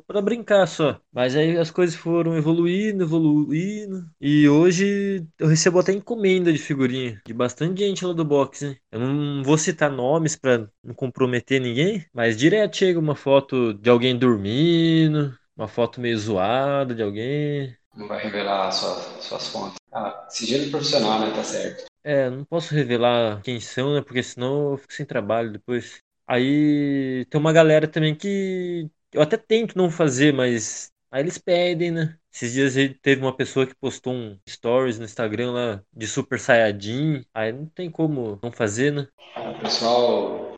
para 0.05 0.21
brincar 0.21 0.67
só. 0.67 0.99
Mas 1.11 1.35
aí 1.35 1.57
as 1.57 1.71
coisas 1.71 1.95
foram 1.95 2.37
evoluindo, 2.37 3.03
evoluindo. 3.03 4.05
E 4.21 4.47
hoje 4.47 5.25
eu 5.39 5.47
recebo 5.47 5.79
até 5.79 5.91
encomenda 5.91 6.53
de 6.53 6.59
figurinha 6.59 7.19
de 7.25 7.33
bastante 7.33 7.79
gente 7.83 8.05
lá 8.05 8.13
do 8.13 8.23
box, 8.23 8.63
né? 8.63 8.77
Eu 8.91 8.99
não 8.99 9.43
vou 9.43 9.57
citar 9.57 9.91
nomes 9.91 10.35
para 10.35 10.69
não 10.83 10.93
comprometer 10.93 11.59
ninguém, 11.59 12.05
mas 12.13 12.37
direto 12.37 12.77
chega 12.77 12.99
uma 12.99 13.15
foto 13.15 13.73
de 13.73 13.89
alguém 13.89 14.15
dormindo, 14.15 15.35
uma 15.57 15.67
foto 15.67 15.99
meio 15.99 16.17
zoada 16.17 16.93
de 16.93 17.01
alguém. 17.01 17.75
Não 17.95 18.07
vai 18.07 18.21
revelar 18.21 18.71
suas, 18.71 19.23
suas 19.23 19.47
fontes. 19.47 19.77
Ah, 19.91 20.27
sigilo 20.29 20.69
profissional, 20.69 21.19
né? 21.19 21.31
Tá 21.35 21.43
certo. 21.43 21.85
É, 22.03 22.29
não 22.29 22.43
posso 22.43 22.75
revelar 22.75 23.41
quem 23.41 23.59
são, 23.59 23.93
né? 23.93 24.01
Porque 24.01 24.21
senão 24.21 24.71
eu 24.71 24.77
fico 24.77 24.93
sem 24.93 25.05
trabalho 25.05 25.51
depois. 25.51 26.01
Aí 26.27 27.25
tem 27.29 27.39
uma 27.39 27.53
galera 27.53 27.87
também 27.87 28.13
que 28.13 28.89
eu 29.11 29.21
até 29.21 29.37
tento 29.37 29.77
não 29.77 29.89
fazer, 29.89 30.33
mas 30.33 30.91
aí 31.09 31.21
eles 31.21 31.37
pedem, 31.37 31.91
né? 31.91 32.17
Esses 32.33 32.51
dias 32.51 32.73
teve 33.01 33.21
uma 33.21 33.35
pessoa 33.35 33.65
que 33.67 33.75
postou 33.75 34.13
um 34.13 34.37
stories 34.49 34.97
no 34.97 35.05
Instagram 35.05 35.51
lá 35.51 35.83
de 35.95 36.07
Super 36.07 36.39
Saiyajin. 36.39 37.23
Aí 37.33 37.53
não 37.53 37.67
tem 37.67 37.89
como 37.89 38.39
não 38.41 38.51
fazer, 38.51 38.91
né? 38.91 39.07
O 39.37 39.61
pessoal 39.61 40.55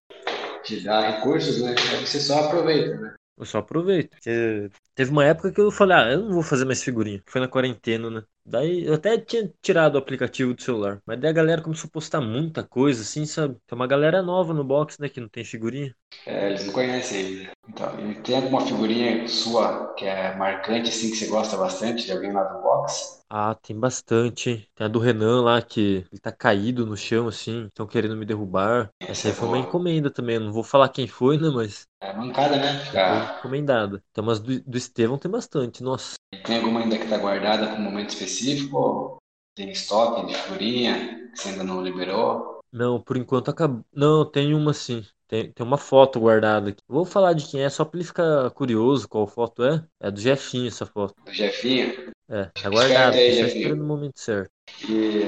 te 0.64 0.82
dá 0.82 1.12
recursos, 1.12 1.62
né? 1.62 1.76
Aí 1.92 2.06
você 2.06 2.20
só 2.20 2.46
aproveita, 2.46 2.96
né? 2.96 3.16
Eu 3.38 3.46
só 3.46 3.60
aproveito. 3.60 4.12
Porque 4.12 4.70
teve 4.96 5.12
uma 5.12 5.26
época 5.26 5.52
que 5.52 5.60
eu 5.60 5.70
falei, 5.70 5.98
ah, 5.98 6.12
eu 6.14 6.22
não 6.22 6.32
vou 6.32 6.44
fazer 6.44 6.66
mais 6.66 6.82
figurinha. 6.82 7.22
Foi 7.28 7.42
na 7.42 7.48
quarentena, 7.48 8.10
né? 8.10 8.24
Daí 8.46 8.86
eu 8.86 8.94
até 8.94 9.18
tinha 9.18 9.52
tirado 9.62 9.96
o 9.96 9.98
aplicativo 9.98 10.54
do 10.54 10.62
celular. 10.62 11.02
Mas 11.06 11.20
daí 11.20 11.32
a 11.32 11.34
galera 11.34 11.62
começou 11.62 11.88
a 11.88 11.92
postar 11.92 12.22
muita 12.22 12.64
coisa, 12.64 13.02
assim, 13.02 13.26
sabe? 13.26 13.56
Tem 13.68 13.76
uma 13.76 13.88
galera 13.88 14.22
nova 14.22 14.54
no 14.54 14.64
box, 14.64 14.98
né? 15.00 15.10
Que 15.10 15.20
não 15.20 15.30
tem 15.30 15.44
figurinha. 15.44 15.96
É, 16.26 16.50
eles 16.50 16.66
não 16.66 16.74
conhecem 16.74 17.26
ainda. 17.26 17.52
Então, 17.68 18.12
e 18.12 18.16
tem 18.22 18.36
alguma 18.38 18.66
figurinha 18.66 19.28
sua 19.28 19.94
que 19.96 20.06
é 20.06 20.36
marcante, 20.36 20.90
assim, 20.90 21.10
que 21.10 21.16
você 21.18 21.28
gosta 21.28 21.58
bastante 21.58 22.06
de 22.06 22.12
alguém 22.12 22.32
lá 22.32 22.44
do 22.44 22.62
box? 22.62 23.25
Ah, 23.30 23.56
tem 23.56 23.78
bastante. 23.78 24.70
Tem 24.76 24.86
a 24.86 24.88
do 24.88 25.00
Renan 25.00 25.42
lá, 25.42 25.62
que 25.62 26.06
ele 26.12 26.22
tá 26.22 26.32
caído 26.32 26.86
no 26.86 26.96
chão, 26.96 27.28
assim, 27.28 27.66
estão 27.66 27.88
querendo 27.88 28.16
me 28.16 28.26
derrubar. 28.26 28.92
Essa, 29.02 29.28
aí 29.30 29.34
foi 29.34 29.48
uma 29.48 29.58
encomenda 29.58 30.12
também. 30.12 30.36
Eu 30.36 30.42
não 30.42 30.54
vou 30.54 30.64
falar 30.64 30.90
quem 30.90 31.08
foi, 31.08 31.38
né? 31.38 31.50
Mas. 31.50 31.88
É 32.02 32.14
mancada, 32.14 32.56
né? 32.58 32.80
Foi 33.06 33.18
encomendada. 33.18 34.04
Então, 34.12 34.24
mas 34.24 34.40
do, 34.40 34.60
do 34.62 34.78
Estevão 34.78 35.18
tem 35.18 35.30
bastante, 35.30 35.84
nossa. 35.84 36.16
Tem 36.46 36.58
alguma 36.58 36.82
ainda 36.82 36.98
que 36.98 37.08
tá 37.08 37.18
guardada 37.18 37.68
para 37.68 37.80
um 37.80 37.84
momento 37.84 38.10
específico? 38.10 38.78
Ou 38.78 39.18
tem 39.56 39.72
estoque 39.72 40.28
de 40.28 40.36
figurinha 40.36 41.30
que 41.32 41.38
você 41.38 41.50
ainda 41.50 41.64
não 41.64 41.82
liberou? 41.82 42.60
Não, 42.72 43.02
por 43.02 43.18
enquanto 43.18 43.50
acabou. 43.50 43.84
Não, 43.94 44.30
tem 44.30 44.54
uma 44.54 44.74
sim. 44.74 45.04
Tem, 45.28 45.52
tem 45.52 45.66
uma 45.66 45.78
foto 45.78 46.20
guardada 46.20 46.70
aqui. 46.70 46.82
Vou 46.88 47.06
falar 47.06 47.34
de 47.34 47.46
quem 47.46 47.62
é, 47.62 47.70
só 47.70 47.84
pra 47.84 47.98
ele 47.98 48.08
ficar 48.08 48.50
curioso 48.52 49.08
qual 49.08 49.26
foto 49.28 49.64
é. 49.64 49.84
É 50.00 50.12
do 50.12 50.20
Jefinho 50.20 50.68
essa 50.68 50.86
foto. 50.86 51.16
Do 51.26 51.34
Jefinho? 51.34 52.12
É, 52.30 52.46
tá 52.46 52.70
guardado. 52.70 53.16
Aí, 53.16 53.40
só 53.40 53.46
esperando 53.46 53.82
o 53.82 53.88
momento 53.88 54.20
certo. 54.20 54.50
E 54.88 55.26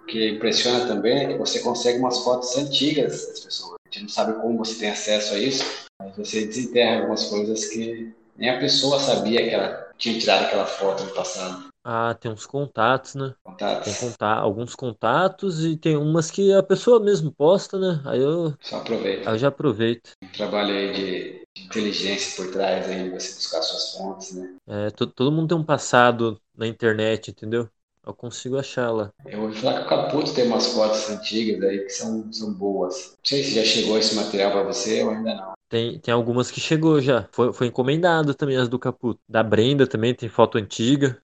o 0.00 0.04
que 0.04 0.30
impressiona 0.30 0.86
também 0.86 1.18
é 1.18 1.26
que 1.28 1.38
você 1.38 1.60
consegue 1.60 1.98
umas 1.98 2.18
fotos 2.22 2.56
antigas 2.56 3.26
das 3.28 3.40
pessoas. 3.40 3.76
A 3.86 3.88
gente 3.88 4.02
não 4.02 4.08
sabe 4.08 4.40
como 4.40 4.58
você 4.58 4.78
tem 4.78 4.90
acesso 4.90 5.34
a 5.34 5.38
isso, 5.38 5.64
mas 6.00 6.16
você 6.16 6.46
desenterra 6.46 6.98
algumas 6.98 7.26
coisas 7.26 7.66
que 7.66 8.12
nem 8.36 8.50
a 8.50 8.58
pessoa 8.58 9.00
sabia 9.00 9.42
que 9.42 9.54
ela 9.54 9.90
tinha 9.96 10.18
tirado 10.18 10.44
aquela 10.44 10.66
foto 10.66 11.04
no 11.04 11.10
passado. 11.12 11.69
Ah, 11.82 12.14
tem 12.14 12.30
uns 12.30 12.46
contatos, 12.46 13.14
né? 13.14 13.34
Contatos. 13.42 13.84
Tem 13.84 13.94
conta 13.94 14.26
alguns 14.26 14.74
contatos 14.74 15.64
e 15.64 15.76
tem 15.76 15.96
umas 15.96 16.30
que 16.30 16.52
a 16.52 16.62
pessoa 16.62 17.00
mesmo 17.00 17.32
posta, 17.32 17.78
né? 17.78 18.02
Aí 18.04 18.20
eu. 18.20 18.54
Só 18.60 18.76
aproveita. 18.76 19.30
Aí 19.30 19.34
eu 19.34 19.38
já 19.38 19.48
aproveito. 19.48 20.12
Um 20.22 20.28
trabalho 20.32 20.74
aí 20.74 20.92
de, 20.92 21.64
inteligência 21.64 22.36
por 22.36 22.52
trás 22.52 22.88
aí, 22.88 23.04
de 23.04 23.10
você 23.10 23.34
buscar 23.34 23.62
suas 23.62 23.96
fontes, 23.96 24.32
né? 24.32 24.56
É, 24.68 24.90
todo 24.90 25.32
mundo 25.32 25.48
tem 25.48 25.56
um 25.58 25.64
passado 25.64 26.40
na 26.54 26.66
internet, 26.66 27.30
entendeu? 27.30 27.68
Eu 28.06 28.14
consigo 28.14 28.58
achar 28.58 28.90
lá. 28.90 29.10
Eu 29.26 29.40
vou 29.40 29.52
falar 29.52 29.80
que 29.80 29.86
o 29.86 29.88
Caputo 29.88 30.34
tem 30.34 30.46
umas 30.46 30.66
fotos 30.72 31.08
antigas 31.10 31.62
aí 31.62 31.80
que 31.80 31.90
são, 31.90 32.32
são 32.32 32.52
boas. 32.52 33.10
Não 33.10 33.18
sei 33.24 33.42
se 33.42 33.54
já 33.54 33.64
chegou 33.64 33.98
esse 33.98 34.14
material 34.14 34.52
para 34.52 34.62
você 34.62 35.02
ou 35.02 35.10
ainda 35.10 35.34
não. 35.34 35.52
Tem, 35.68 36.00
tem 36.00 36.12
algumas 36.12 36.50
que 36.50 36.60
chegou 36.60 37.00
já. 37.00 37.28
Foi, 37.30 37.52
foi 37.52 37.66
encomendado 37.68 38.34
também 38.34 38.56
as 38.56 38.68
do 38.68 38.78
Caputo. 38.78 39.20
Da 39.28 39.42
Brenda 39.42 39.86
também 39.86 40.14
tem 40.14 40.28
foto 40.28 40.58
antiga. 40.58 41.22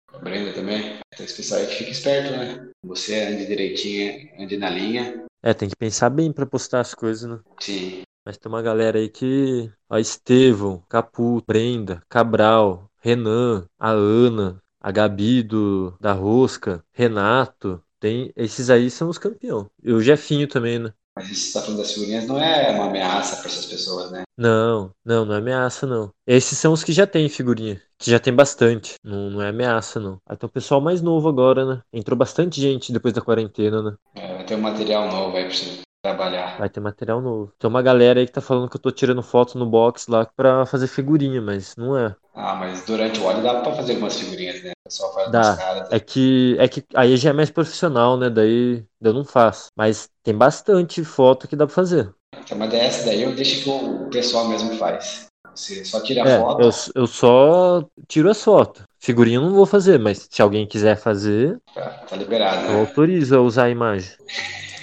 Então 1.16 1.24
esse 1.24 1.35
pessoal 1.35 1.62
aí 1.62 1.66
que 1.66 1.76
fica 1.76 1.90
esperto, 1.90 2.31
né? 2.31 2.68
Você 2.85 3.22
ande 3.22 3.46
direitinho, 3.46 4.29
ande 4.38 4.59
na 4.59 4.68
linha. 4.68 5.24
É, 5.42 5.55
tem 5.55 5.66
que 5.66 5.74
pensar 5.74 6.11
bem 6.11 6.31
para 6.31 6.44
postar 6.44 6.81
as 6.81 6.94
coisas, 6.94 7.31
né? 7.31 7.40
Sim. 7.59 8.02
Mas 8.22 8.37
tem 8.37 8.52
uma 8.52 8.61
galera 8.61 8.98
aí 8.98 9.09
que. 9.09 9.72
Ó, 9.88 9.96
Estevão, 9.96 10.85
Caputo, 10.90 11.46
Brenda, 11.46 12.02
Cabral, 12.07 12.90
Renan, 12.98 13.66
a 13.79 13.92
Ana, 13.92 14.62
a 14.79 14.92
Gabi 14.92 15.42
do, 15.42 15.96
da 15.98 16.12
Rosca, 16.12 16.85
Renato. 16.92 17.83
Tem, 17.98 18.31
esses 18.37 18.68
aí 18.68 18.90
são 18.90 19.09
os 19.09 19.16
campeões. 19.16 19.68
E 19.83 19.92
o 19.92 20.02
Jefinho 20.02 20.46
também, 20.46 20.79
né? 20.79 20.92
Mas 21.16 21.31
isso 21.31 21.46
que 21.46 21.48
você 21.48 21.52
tá 21.59 21.64
falando 21.64 21.79
das 21.79 21.92
figurinhas 21.92 22.26
não 22.26 22.38
é 22.38 22.70
uma 22.72 22.87
ameaça 22.87 23.37
para 23.37 23.46
essas 23.46 23.64
pessoas, 23.64 24.11
né? 24.11 24.22
Não, 24.37 24.90
não, 25.02 25.24
não 25.24 25.35
é 25.35 25.38
ameaça, 25.38 25.87
não. 25.87 26.11
Esses 26.26 26.59
são 26.59 26.74
os 26.74 26.85
que 26.85 26.92
já 26.92 27.07
tem 27.07 27.26
figurinha. 27.29 27.81
Que 27.98 28.11
já 28.11 28.20
tem 28.20 28.35
bastante. 28.35 28.94
Não, 29.02 29.31
não 29.31 29.42
é 29.42 29.48
ameaça, 29.48 29.98
não. 29.98 30.18
Tem 30.29 30.46
o 30.46 30.48
pessoal 30.48 30.79
mais 30.79 31.00
novo 31.00 31.26
agora, 31.26 31.64
né? 31.64 31.83
Entrou 31.90 32.18
bastante 32.18 32.61
gente 32.61 32.92
depois 32.92 33.14
da 33.14 33.22
quarentena, 33.22 33.83
né? 33.83 33.96
É, 34.14 34.35
vai 34.35 34.44
ter 34.44 34.57
um 34.57 34.61
material 34.61 35.09
novo 35.09 35.35
aí 35.35 35.44
pra 35.44 35.55
você 35.55 35.86
trabalhar. 36.07 36.57
Vai 36.57 36.69
ter 36.71 36.81
material 36.81 37.21
novo. 37.21 37.53
Tem 37.59 37.69
uma 37.69 37.83
galera 37.83 38.21
aí 38.21 38.27
que 38.27 38.33
tá 38.33 38.40
falando 38.40 38.69
que 38.71 38.77
eu 38.77 38.81
tô 38.81 38.90
tirando 38.90 39.23
foto 39.23 39.59
no 39.59 39.66
box 39.69 40.09
lá 40.09 40.25
pra 40.27 40.64
fazer 40.66 40.87
figurinha, 40.87 41.40
mas 41.40 41.77
não 41.77 41.97
é. 41.99 42.16
Ah, 42.35 42.55
mas 42.55 42.85
durante 42.85 43.19
o 43.21 43.25
óleo 43.25 43.42
dá 43.42 43.62
pra 43.62 43.75
fazer 43.75 43.92
algumas 43.92 44.19
figurinhas, 44.19 44.62
né? 44.62 44.71
O 44.71 44.88
pessoal 44.88 45.12
faz 45.14 45.31
Dá. 45.31 45.57
caras. 45.57 45.88
É 45.90 46.01
que, 46.01 46.57
é 46.59 46.69
que 46.69 46.85
aí 46.95 47.16
já 47.16 47.31
é 47.31 47.33
mais 47.33 47.51
profissional, 47.51 48.16
né? 48.19 48.29
Daí 48.29 48.85
eu 49.01 49.12
não 49.12 49.25
faço. 49.25 49.71
Mas 49.77 50.09
tem 50.23 50.37
bastante 50.37 51.05
foto 51.05 51.47
que 51.47 51.55
dá 51.57 51.66
pra 51.66 51.75
fazer. 51.75 52.12
Então, 52.35 52.57
mas 52.59 52.71
dessa 52.71 53.05
daí 53.05 53.23
eu 53.23 53.35
deixo 53.35 53.62
que 53.62 53.69
o 53.69 54.09
pessoal 54.11 54.49
mesmo 54.49 54.73
faz. 54.77 55.27
Você 55.55 55.85
só 55.85 56.01
tira 56.01 56.23
a 56.25 56.27
É, 56.27 56.38
foto. 56.38 56.62
eu, 56.62 56.71
eu 56.95 57.07
só 57.07 57.83
tiro 58.09 58.31
as 58.31 58.42
fotos. 58.42 58.83
Figurinha 58.99 59.37
eu 59.38 59.42
não 59.42 59.55
vou 59.55 59.66
fazer, 59.66 59.99
mas 59.99 60.27
se 60.31 60.42
alguém 60.42 60.66
quiser 60.66 60.97
fazer, 60.97 61.61
Tá, 61.75 62.05
tá 62.07 62.16
liberado, 62.16 62.66
eu 62.66 62.75
né? 62.75 62.79
autorizo 62.79 63.37
a 63.37 63.40
usar 63.40 63.64
a 63.64 63.71
imagem. 63.71 64.16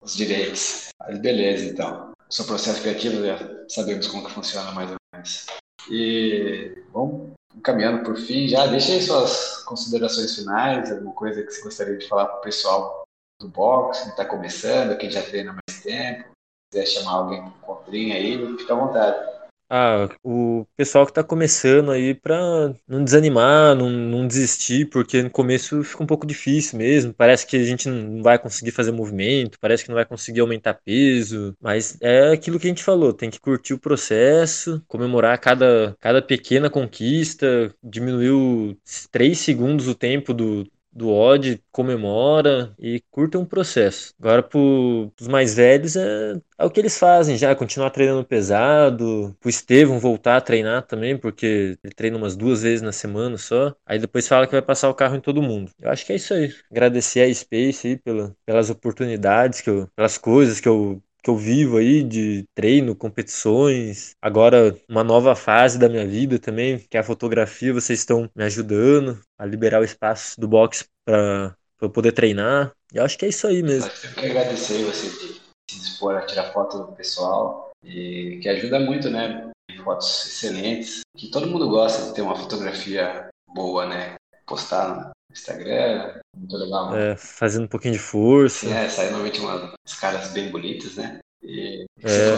Os 0.00 0.16
direitos. 0.16 0.88
Mas 1.00 1.18
beleza, 1.18 1.66
então. 1.66 2.12
O 2.28 2.32
seu 2.32 2.44
processo 2.44 2.80
criativo, 2.80 3.24
já 3.24 3.38
sabemos 3.68 4.06
como 4.06 4.24
que 4.24 4.32
funciona 4.32 4.70
mais 4.72 4.90
ou 4.90 4.96
menos. 5.12 5.46
E, 5.90 6.84
bom, 6.92 7.32
caminhando 7.62 8.04
por 8.04 8.16
fim, 8.16 8.46
já 8.46 8.66
deixa 8.66 8.92
aí 8.92 9.02
suas 9.02 9.64
considerações 9.64 10.34
finais, 10.36 10.90
alguma 10.90 11.12
coisa 11.12 11.42
que 11.42 11.50
você 11.50 11.62
gostaria 11.62 11.98
de 11.98 12.08
falar 12.08 12.26
para 12.26 12.38
o 12.38 12.42
pessoal 12.42 13.04
do 13.40 13.48
boxe, 13.48 14.04
que 14.04 14.10
está 14.10 14.24
começando, 14.24 14.96
quem 14.98 15.10
já 15.10 15.22
treina 15.22 15.52
mais 15.52 15.82
tempo, 15.82 16.30
quiser 16.70 16.86
chamar 16.86 17.12
alguém 17.12 17.40
para 17.40 17.50
encontrinho 17.50 18.14
aí, 18.14 18.58
fica 18.58 18.74
à 18.74 18.76
vontade. 18.76 19.29
Ah, 19.72 20.08
o 20.24 20.66
pessoal 20.76 21.06
que 21.06 21.12
tá 21.12 21.22
começando 21.22 21.92
aí 21.92 22.12
pra 22.12 22.74
não 22.88 23.04
desanimar, 23.04 23.76
não, 23.76 23.88
não 23.88 24.26
desistir, 24.26 24.90
porque 24.90 25.22
no 25.22 25.30
começo 25.30 25.84
fica 25.84 26.02
um 26.02 26.06
pouco 26.08 26.26
difícil 26.26 26.76
mesmo. 26.76 27.14
Parece 27.14 27.46
que 27.46 27.56
a 27.56 27.62
gente 27.62 27.88
não 27.88 28.20
vai 28.20 28.36
conseguir 28.36 28.72
fazer 28.72 28.90
movimento, 28.90 29.60
parece 29.60 29.84
que 29.84 29.88
não 29.88 29.94
vai 29.94 30.04
conseguir 30.04 30.40
aumentar 30.40 30.74
peso, 30.74 31.54
mas 31.60 31.96
é 32.00 32.32
aquilo 32.32 32.58
que 32.58 32.66
a 32.66 32.70
gente 32.70 32.82
falou, 32.82 33.12
tem 33.12 33.30
que 33.30 33.38
curtir 33.38 33.72
o 33.74 33.78
processo, 33.78 34.82
comemorar 34.88 35.38
cada, 35.38 35.96
cada 36.00 36.20
pequena 36.20 36.68
conquista, 36.68 37.72
diminuiu 37.80 38.76
3 39.12 39.38
segundos 39.38 39.86
o 39.86 39.94
tempo 39.94 40.34
do, 40.34 40.66
do 40.92 41.08
odd, 41.10 41.62
comemora 41.72 42.74
e 42.78 43.00
curta 43.10 43.38
um 43.38 43.44
processo. 43.44 44.12
Agora, 44.18 44.42
para 44.42 44.58
os 44.58 45.28
mais 45.28 45.54
velhos, 45.54 45.96
é, 45.96 46.34
é 46.58 46.64
o 46.64 46.70
que 46.70 46.80
eles 46.80 46.98
fazem 46.98 47.36
já, 47.36 47.54
continuar 47.54 47.90
treinando 47.90 48.24
pesado. 48.24 49.36
Pro 49.40 49.48
Estevão 49.50 49.98
voltar 49.98 50.36
a 50.36 50.40
treinar 50.40 50.82
também, 50.86 51.16
porque 51.16 51.78
ele 51.82 51.94
treina 51.94 52.16
umas 52.16 52.36
duas 52.36 52.62
vezes 52.62 52.82
na 52.82 52.92
semana 52.92 53.36
só. 53.38 53.74
Aí 53.86 53.98
depois 53.98 54.26
fala 54.28 54.46
que 54.46 54.52
vai 54.52 54.62
passar 54.62 54.88
o 54.88 54.94
carro 54.94 55.16
em 55.16 55.20
todo 55.20 55.42
mundo. 55.42 55.72
Eu 55.80 55.90
acho 55.90 56.04
que 56.04 56.12
é 56.12 56.16
isso 56.16 56.34
aí. 56.34 56.52
Agradecer 56.70 57.20
a 57.22 57.34
Space 57.34 57.86
aí 57.86 57.96
pela, 57.96 58.34
pelas 58.44 58.70
oportunidades, 58.70 59.60
que 59.60 59.70
eu, 59.70 59.88
pelas 59.94 60.18
coisas 60.18 60.60
que 60.60 60.68
eu 60.68 61.02
que 61.22 61.30
eu 61.30 61.36
vivo 61.36 61.76
aí 61.76 62.02
de 62.02 62.44
treino, 62.54 62.96
competições, 62.96 64.12
agora 64.20 64.76
uma 64.88 65.04
nova 65.04 65.34
fase 65.34 65.78
da 65.78 65.88
minha 65.88 66.06
vida 66.06 66.38
também, 66.38 66.78
que 66.78 66.96
é 66.96 67.00
a 67.00 67.04
fotografia, 67.04 67.72
vocês 67.72 67.98
estão 67.98 68.30
me 68.34 68.44
ajudando 68.44 69.20
a 69.38 69.44
liberar 69.44 69.80
o 69.80 69.84
espaço 69.84 70.40
do 70.40 70.48
box 70.48 70.86
para 71.04 71.56
eu 71.80 71.90
poder 71.90 72.12
treinar. 72.12 72.72
E 72.92 72.98
eu 72.98 73.04
acho 73.04 73.16
que 73.18 73.24
é 73.24 73.28
isso 73.28 73.46
aí 73.46 73.62
mesmo. 73.62 73.90
Eu 73.90 74.14
quero 74.14 74.30
agradecer 74.30 74.84
você 74.84 75.08
de 75.08 75.40
se 75.70 75.78
dispor 75.78 76.16
a 76.16 76.26
tirar 76.26 76.52
foto 76.52 76.78
do 76.78 76.92
pessoal 76.92 77.70
e 77.84 78.38
que 78.42 78.48
ajuda 78.48 78.80
muito, 78.80 79.08
né? 79.08 79.50
Fotos 79.84 80.26
excelentes, 80.26 81.00
que 81.16 81.30
todo 81.30 81.46
mundo 81.46 81.68
gosta 81.68 82.06
de 82.06 82.14
ter 82.14 82.22
uma 82.22 82.36
fotografia 82.36 83.28
boa, 83.54 83.86
né? 83.86 84.14
Postar 84.46 85.12
Instagram, 85.32 86.20
muito 86.36 86.56
legal. 86.56 86.96
É, 86.96 87.16
fazendo 87.16 87.64
um 87.64 87.68
pouquinho 87.68 87.94
de 87.94 88.00
força. 88.00 88.66
É, 88.68 88.88
sai 88.88 89.06
normalmente 89.06 89.40
umas 89.40 89.94
caras 90.00 90.28
bem 90.28 90.50
bonitas, 90.50 90.96
né? 90.96 91.20
E 91.42 91.86
É. 92.04 92.34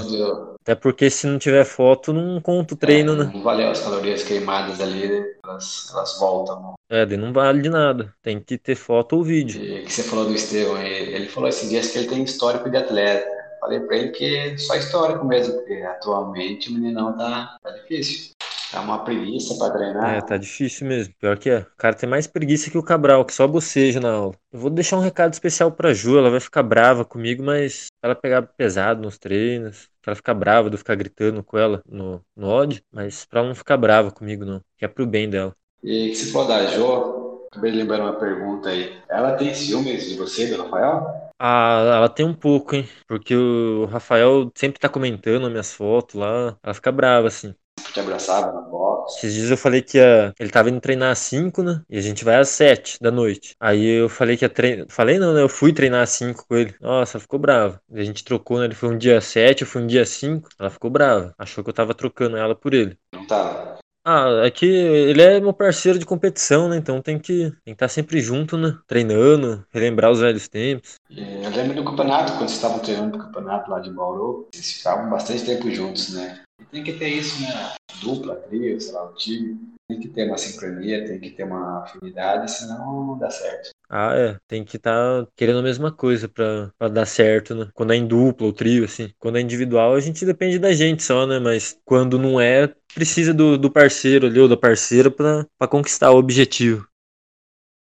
Até 0.61 0.75
porque 0.77 1.11
se 1.11 1.27
não 1.27 1.39
tiver 1.39 1.65
foto, 1.65 2.13
não 2.13 2.41
conta 2.41 2.75
o 2.75 2.77
treino, 2.77 3.15
é, 3.15 3.17
né? 3.17 3.31
Não 3.35 3.43
valeu 3.43 3.71
as 3.71 3.81
calorias 3.81 4.23
queimadas 4.23 4.81
ali, 4.81 5.09
né? 5.09 5.25
Elas, 5.45 5.91
elas 5.93 6.19
voltam. 6.21 6.75
É, 6.89 7.05
daí 7.05 7.17
não 7.17 7.33
vale 7.33 7.63
de 7.63 7.69
nada. 7.69 8.15
Tem 8.23 8.39
que 8.39 8.57
ter 8.57 8.77
foto 8.77 9.17
ou 9.17 9.25
vídeo. 9.25 9.61
E 9.63 9.83
que 9.83 9.93
você 9.93 10.05
falou 10.05 10.27
do 10.27 10.35
Estevão, 10.35 10.81
ele 10.81 11.15
ele 11.15 11.29
falou 11.29 11.49
esses 11.49 11.69
dias 11.69 11.91
que 11.91 11.99
ele 11.99 12.09
tem 12.09 12.23
histórico 12.23 12.71
de 12.71 12.77
atleta. 12.77 13.29
Falei 13.61 13.81
pra 13.81 13.97
ele 13.97 14.09
que 14.11 14.37
é 14.37 14.57
só 14.57 14.75
histórico 14.77 15.25
mesmo, 15.25 15.55
porque 15.55 15.75
atualmente 15.75 16.69
o 16.69 16.75
meninão 16.75 17.17
tá, 17.17 17.57
tá 17.63 17.71
difícil. 17.71 18.33
Tá 18.73 18.81
uma 18.81 19.05
preguiça 19.05 19.55
pra 19.59 19.71
treinar. 19.71 20.15
É, 20.15 20.21
tá 20.23 20.39
difícil 20.39 20.87
mesmo. 20.89 21.13
Pior 21.21 21.39
que 21.39 21.51
é. 21.51 21.59
O 21.59 21.77
cara 21.77 21.95
tem 21.95 22.09
mais 22.09 22.27
preguiça 22.27 22.71
que 22.71 22.79
o 22.79 22.83
Cabral, 22.83 23.23
que 23.25 23.35
só 23.35 23.47
boceja 23.47 24.01
na 24.01 24.11
aula. 24.11 24.35
Eu 24.51 24.59
vou 24.59 24.71
deixar 24.71 24.97
um 24.97 25.03
recado 25.03 25.35
especial 25.35 25.71
pra 25.71 25.93
Ju. 25.93 26.17
Ela 26.17 26.31
vai 26.31 26.41
ficar 26.41 26.63
brava 26.63 27.05
comigo, 27.05 27.43
mas 27.43 27.89
ela 28.03 28.15
pegar 28.15 28.41
pesado 28.43 29.03
nos 29.03 29.19
treinos. 29.19 29.91
Pra 30.01 30.13
ela 30.13 30.17
ficar 30.17 30.33
brava 30.33 30.71
de 30.71 30.75
eu 30.75 30.79
ficar 30.79 30.95
gritando 30.95 31.45
com 31.45 31.59
ela 31.59 31.83
no, 31.87 32.23
no 32.35 32.49
odd. 32.49 32.83
Mas 32.91 33.27
pra 33.27 33.41
ela 33.41 33.49
não 33.49 33.55
ficar 33.55 33.77
brava 33.77 34.11
comigo, 34.11 34.45
não. 34.45 34.63
Que 34.79 34.87
é 34.87 34.89
pro 34.89 35.07
bem 35.07 35.29
dela. 35.29 35.55
E 35.85 36.09
que 36.09 36.15
se 36.17 36.33
for 36.33 36.47
da 36.47 36.65
Jo, 36.67 37.47
acabei 37.51 37.73
de 37.73 37.77
lembrar 37.77 38.01
uma 38.01 38.19
pergunta 38.19 38.71
aí. 38.71 38.97
Ela 39.11 39.33
tem 39.37 39.53
ciúmes 39.55 40.09
de 40.09 40.17
você, 40.17 40.47
do 40.47 40.63
Rafael? 40.63 41.31
Ah, 41.39 41.83
ela 41.97 42.09
tem 42.09 42.25
um 42.25 42.33
pouco, 42.35 42.75
hein? 42.75 42.89
Porque 43.07 43.35
o 43.37 43.85
Rafael 43.87 44.51
sempre 44.55 44.79
tá 44.79 44.89
comentando 44.89 45.45
as 45.45 45.51
minhas 45.51 45.73
fotos 45.75 46.15
lá. 46.15 46.57
Ela 46.63 46.73
fica 46.73 46.91
brava, 46.91 47.29
assim. 47.29 47.55
Te 47.93 48.01
abraçava 48.01 48.53
no 48.53 48.71
box? 48.71 49.19
Esses 49.19 49.35
dias 49.35 49.51
eu 49.51 49.57
falei 49.57 49.83
que 49.83 49.99
ia... 49.99 50.33
ele 50.39 50.51
tava 50.51 50.71
indo 50.71 50.81
treinar 50.81 51.13
às 51.13 51.19
5, 51.19 51.63
né? 51.63 51.83
E 51.91 51.99
a 51.99 52.01
gente 52.01 52.25
vai 52.25 52.37
às 52.37 52.49
7 52.49 52.99
da 53.01 53.11
noite. 53.11 53.55
Aí 53.61 53.85
eu 53.85 54.09
falei 54.09 54.37
que 54.37 54.45
ia 54.45 54.49
treinar. 54.49 54.87
Falei 54.89 55.19
não, 55.19 55.35
né? 55.35 55.43
Eu 55.43 55.49
fui 55.49 55.73
treinar 55.73 56.03
às 56.03 56.11
5 56.11 56.47
com 56.49 56.57
ele. 56.57 56.75
Nossa, 56.81 57.21
ficou 57.21 57.39
brava. 57.39 57.81
E 57.93 58.01
a 58.01 58.05
gente 58.05 58.25
trocou, 58.25 58.59
né? 58.59 58.65
Ele 58.65 58.75
foi 58.75 58.89
um 58.89 58.97
dia 58.97 59.21
7, 59.21 59.63
eu 59.63 59.67
fui 59.67 59.83
um 59.83 59.87
dia 59.87 60.07
5. 60.07 60.49
Ela 60.59 60.71
ficou 60.71 60.91
brava. 60.91 61.35
Achou 61.39 61.63
que 61.63 61.71
eu 61.71 61.75
tava 61.75 61.95
trocando 61.95 62.37
ela 62.37 62.55
por 62.55 62.73
ele. 62.73 62.97
Não 63.15 63.27
tava. 63.27 63.83
Ah, 64.05 64.43
é 64.45 64.51
que 64.51 64.67
ele 64.67 65.23
é 65.23 65.39
meu 65.39 65.53
parceiro 65.53 65.97
de 65.97 66.05
competição, 66.05 66.69
né? 66.69 66.77
Então 66.77 67.01
tem 67.01 67.21
que 67.21 67.51
tem 67.65 67.67
que 67.67 67.71
estar 67.73 67.89
sempre 67.89 68.21
junto, 68.21 68.59
né? 68.59 68.77
Treinando, 68.87 69.65
relembrar 69.71 70.11
os 70.11 70.19
velhos 70.19 70.49
tempos. 70.49 70.97
Eu 71.09 71.51
lembro 71.51 71.77
do 71.77 71.85
campeonato, 71.85 72.33
quando 72.33 72.49
vocês 72.49 72.53
estavam 72.53 72.81
treinando 72.81 73.13
pro 73.13 73.27
campeonato 73.27 73.71
lá 73.71 73.79
de 73.79 73.93
Bauru, 73.93 74.49
vocês 74.53 74.73
ficavam 74.73 75.09
bastante 75.09 75.45
tempo 75.45 75.71
juntos, 75.71 76.15
né? 76.15 76.43
Tem 76.71 76.85
que 76.85 76.99
ter 76.99 77.09
isso, 77.09 77.41
né? 77.43 77.75
Dupla, 78.01 78.37
trio, 78.37 78.81
sei 78.81 78.93
lá, 78.93 79.05
o 79.05 79.15
time. 79.15 79.73
Tem 79.89 80.01
que 80.01 80.09
ter 80.09 80.27
uma 80.27 80.39
sincronia, 80.39 81.07
tem 81.07 81.21
que 81.21 81.31
ter 81.31 81.45
uma 81.45 81.85
afinidade, 81.85 82.51
senão 82.51 83.07
não 83.07 83.19
dá 83.19 83.31
certo. 83.31 83.71
Ah, 83.89 84.15
é. 84.17 84.39
Tem 84.47 84.65
que 84.65 84.77
estar 84.77 85.27
querendo 85.37 85.59
a 85.59 85.63
mesma 85.63 85.93
coisa 85.93 86.29
pra, 86.29 86.73
pra 86.79 86.89
dar 86.89 87.05
certo, 87.05 87.55
né? 87.55 87.71
Quando 87.75 87.93
é 87.93 87.97
em 87.97 88.07
dupla 88.07 88.47
ou 88.47 88.53
trio, 88.53 88.85
assim. 88.85 89.13
Quando 89.19 89.37
é 89.37 89.41
individual, 89.41 89.95
a 89.95 90.01
gente 90.01 90.25
depende 90.25 90.59
da 90.59 90.73
gente 90.73 91.03
só, 91.03 91.27
né? 91.27 91.39
Mas 91.39 91.79
quando 91.85 92.19
não 92.19 92.41
é, 92.41 92.69
precisa 92.95 93.35
do, 93.35 93.59
do 93.59 93.71
parceiro 93.71 94.27
ali 94.27 94.41
ou 94.41 94.49
da 94.49 94.57
parceira 94.57 95.11
pra, 95.11 95.47
pra 95.59 95.69
conquistar 95.69 96.11
o 96.11 96.17
objetivo. 96.17 96.89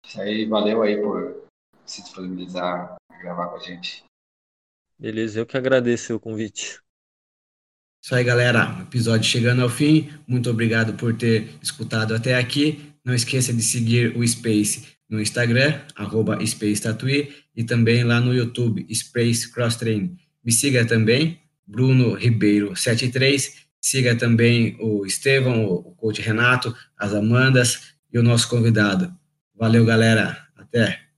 Isso 0.04 0.20
aí, 0.20 0.46
valeu 0.48 0.82
aí 0.82 1.00
por 1.00 1.44
se 1.86 2.02
disponibilizar 2.02 2.98
a 3.12 3.18
gravar 3.22 3.50
com 3.50 3.58
a 3.58 3.60
gente. 3.60 4.04
Beleza, 4.98 5.40
eu 5.40 5.46
que 5.46 5.56
agradeço 5.56 6.16
o 6.16 6.20
convite. 6.20 6.82
Isso 8.02 8.16
aí, 8.16 8.24
galera. 8.24 8.78
O 8.80 8.82
episódio 8.84 9.30
chegando 9.30 9.62
ao 9.62 9.70
fim. 9.70 10.10
Muito 10.28 10.50
obrigado 10.50 10.94
por 10.94 11.14
ter 11.16 11.50
escutado 11.62 12.16
até 12.16 12.36
aqui. 12.36 12.80
Não 13.04 13.14
esqueça 13.14 13.54
de 13.54 13.62
seguir 13.62 14.16
o 14.16 14.26
Space 14.28 14.88
no 15.10 15.20
Instagram, 15.20 15.80
arroba 15.96 16.46
Space 16.46 16.82
Tatuí, 16.82 17.34
e 17.56 17.64
também 17.64 18.04
lá 18.04 18.22
no 18.22 18.34
YouTube, 18.34 18.86
Space 18.94 19.52
Cross 19.52 19.78
Training. 19.78 20.16
Me 20.46 20.52
siga 20.52 20.86
também, 20.86 21.40
Bruno 21.66 22.14
Ribeiro 22.14 22.76
73. 22.76 23.68
Siga 23.82 24.16
também 24.16 24.78
o 24.80 25.06
Estevão, 25.06 25.66
o 25.66 25.96
coach 25.96 26.22
Renato, 26.22 26.76
as 26.98 27.14
Amandas 27.14 27.94
e 28.12 28.20
o 28.20 28.24
nosso 28.24 28.48
convidado. 28.50 29.12
Valeu, 29.56 29.86
galera. 29.86 30.38
Até. 30.56 31.09